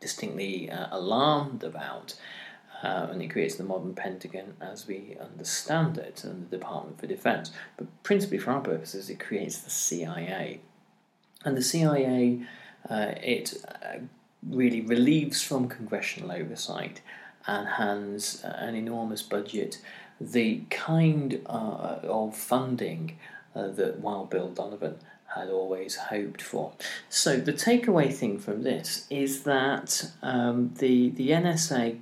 distinctly 0.00 0.70
uh, 0.70 0.88
alarmed 0.90 1.62
about. 1.62 2.14
Uh, 2.82 3.08
and 3.10 3.20
it 3.20 3.28
creates 3.28 3.56
the 3.56 3.64
modern 3.64 3.94
Pentagon 3.94 4.54
as 4.60 4.86
we 4.86 5.14
understand 5.20 5.98
it 5.98 6.24
and 6.24 6.48
the 6.48 6.56
Department 6.56 6.98
for 6.98 7.06
Defense. 7.06 7.50
But 7.76 7.88
principally 8.02 8.38
for 8.38 8.52
our 8.52 8.60
purposes, 8.60 9.10
it 9.10 9.20
creates 9.20 9.58
the 9.58 9.70
CIA. 9.70 10.60
And 11.44 11.56
the 11.56 11.62
CIA, 11.62 12.40
uh, 12.88 13.12
it 13.22 13.62
uh, 13.68 13.98
really 14.42 14.80
relieves 14.80 15.42
from 15.42 15.68
congressional 15.68 16.32
oversight 16.32 17.02
and 17.46 17.68
hands 17.68 18.42
uh, 18.44 18.56
an 18.58 18.74
enormous 18.74 19.22
budget 19.22 19.78
the 20.22 20.60
kind 20.68 21.40
of 21.46 22.36
funding 22.36 23.16
that 23.54 23.98
Wild 24.00 24.28
Bill 24.28 24.50
Donovan 24.50 24.98
had 25.34 25.48
always 25.48 25.96
hoped 25.96 26.42
for. 26.42 26.72
So 27.08 27.36
the 27.36 27.52
takeaway 27.52 28.12
thing 28.12 28.38
from 28.38 28.62
this 28.62 29.06
is 29.10 29.44
that 29.44 30.10
um, 30.22 30.74
the 30.78 31.10
the 31.10 31.30
NSA, 31.30 31.98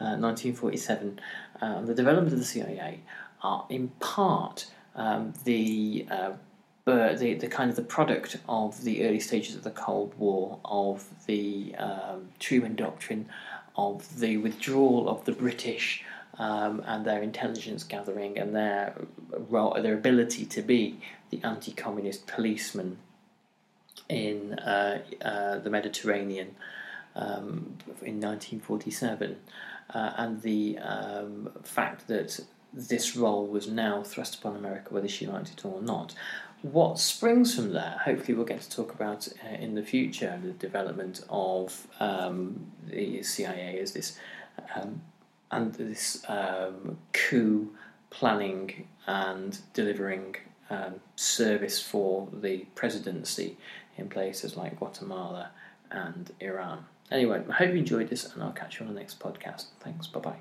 uh, 0.00 0.16
1947, 0.16 1.20
um, 1.60 1.86
the 1.86 1.94
development 1.94 2.32
of 2.32 2.38
the 2.38 2.44
CIA, 2.44 3.00
are 3.42 3.66
in 3.68 3.88
part 4.00 4.66
um, 4.94 5.32
the 5.44 6.06
uh, 6.10 6.32
the, 6.84 7.36
the 7.38 7.48
kind 7.48 7.68
of 7.68 7.76
the 7.76 7.82
product 7.82 8.38
of 8.48 8.82
the 8.82 9.04
early 9.06 9.20
stages 9.20 9.54
of 9.54 9.62
the 9.62 9.70
Cold 9.70 10.14
War, 10.16 10.58
of 10.64 11.04
the 11.26 11.74
um, 11.76 12.28
Truman 12.38 12.76
Doctrine, 12.76 13.28
of 13.76 14.20
the 14.20 14.38
withdrawal 14.38 15.08
of 15.08 15.24
the 15.26 15.32
British 15.32 16.04
um, 16.38 16.82
and 16.86 17.04
their 17.04 17.22
intelligence 17.22 17.82
gathering 17.84 18.38
and 18.38 18.54
their 18.54 18.94
their 19.82 19.94
ability 19.94 20.46
to 20.46 20.62
be 20.62 21.00
the 21.30 21.40
anti-communist 21.42 22.26
policeman 22.26 22.98
in 24.08 24.54
uh, 24.60 25.02
uh, 25.22 25.58
the 25.58 25.70
Mediterranean 25.70 26.54
um, 27.16 27.76
in 28.02 28.20
1947, 28.20 29.36
uh, 29.92 30.12
and 30.16 30.42
the 30.42 30.78
um, 30.78 31.50
fact 31.62 32.06
that 32.06 32.40
this 32.72 33.16
role 33.16 33.46
was 33.46 33.68
now 33.68 34.02
thrust 34.02 34.36
upon 34.36 34.56
America, 34.56 34.94
whether 34.94 35.08
she 35.08 35.26
liked 35.26 35.50
it 35.50 35.64
or 35.64 35.82
not. 35.82 36.14
What 36.62 36.98
springs 36.98 37.54
from 37.54 37.72
that, 37.72 37.98
hopefully, 37.98 38.34
we'll 38.34 38.44
get 38.44 38.60
to 38.62 38.70
talk 38.70 38.92
about 38.92 39.28
uh, 39.44 39.54
in 39.56 39.74
the 39.74 39.82
future 39.82 40.38
the 40.42 40.52
development 40.52 41.24
of 41.28 41.86
um, 42.00 42.72
the 42.86 43.22
CIA 43.22 43.78
as 43.80 43.92
this 43.92 44.18
um, 44.74 45.02
and 45.50 45.74
this 45.74 46.24
um, 46.28 46.98
coup 47.12 47.70
planning 48.10 48.86
and 49.06 49.58
delivering 49.74 50.36
um, 50.70 50.94
service 51.16 51.80
for 51.80 52.28
the 52.32 52.66
presidency 52.74 53.56
in 53.96 54.08
places 54.08 54.56
like 54.56 54.78
Guatemala 54.78 55.50
and 55.90 56.30
Iran. 56.40 56.84
Anyway, 57.10 57.42
I 57.48 57.52
hope 57.52 57.70
you 57.70 57.78
enjoyed 57.78 58.08
this, 58.08 58.32
and 58.32 58.42
I'll 58.42 58.52
catch 58.52 58.78
you 58.78 58.86
on 58.86 58.92
the 58.92 59.00
next 59.00 59.18
podcast. 59.18 59.66
Thanks. 59.80 60.06
Bye 60.06 60.20
bye. 60.20 60.36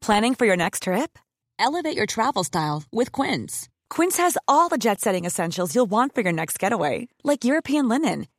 Planning 0.00 0.34
for 0.34 0.46
your 0.46 0.56
next 0.56 0.84
trip? 0.84 1.18
Elevate 1.58 1.96
your 1.96 2.06
travel 2.06 2.44
style 2.44 2.84
with 2.92 3.12
Quince. 3.12 3.68
Quince 3.90 4.16
has 4.18 4.38
all 4.46 4.68
the 4.68 4.78
jet 4.78 5.00
setting 5.00 5.24
essentials 5.24 5.74
you'll 5.74 5.90
want 5.90 6.14
for 6.14 6.20
your 6.20 6.32
next 6.32 6.58
getaway, 6.58 7.08
like 7.24 7.44
European 7.44 7.88
linen, 7.88 8.26